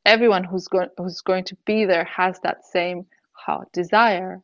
everyone 0.07 0.45
who's 0.45 0.69
going 0.69 0.89
who's 0.97 1.21
going 1.21 1.45
to 1.45 1.57
be 1.67 1.85
there 1.85 2.05
has 2.05 2.39
that 2.43 2.65
same 2.65 3.05
heart 3.33 3.71
desire 3.73 4.41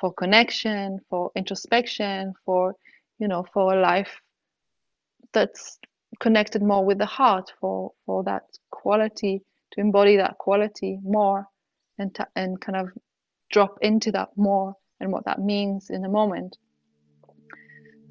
for 0.00 0.12
connection 0.12 1.00
for 1.08 1.30
introspection 1.34 2.34
for 2.44 2.74
you 3.18 3.26
know 3.26 3.44
for 3.52 3.72
a 3.72 3.80
life 3.80 4.20
that's 5.32 5.78
connected 6.20 6.62
more 6.62 6.84
with 6.84 6.98
the 6.98 7.06
heart 7.06 7.50
for 7.60 7.92
for 8.04 8.22
that 8.24 8.44
quality 8.70 9.42
to 9.72 9.80
embody 9.80 10.16
that 10.16 10.36
quality 10.38 10.98
more 11.02 11.46
and 11.98 12.16
and 12.36 12.60
kind 12.60 12.76
of 12.76 12.88
drop 13.50 13.78
into 13.80 14.12
that 14.12 14.28
more 14.36 14.74
and 15.00 15.10
what 15.12 15.24
that 15.24 15.38
means 15.38 15.90
in 15.90 16.04
a 16.04 16.08
moment. 16.08 16.56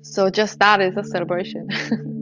So 0.02 0.30
just 0.30 0.60
that 0.60 0.82
is 0.82 0.98
a 0.98 1.04
celebration 1.04 1.68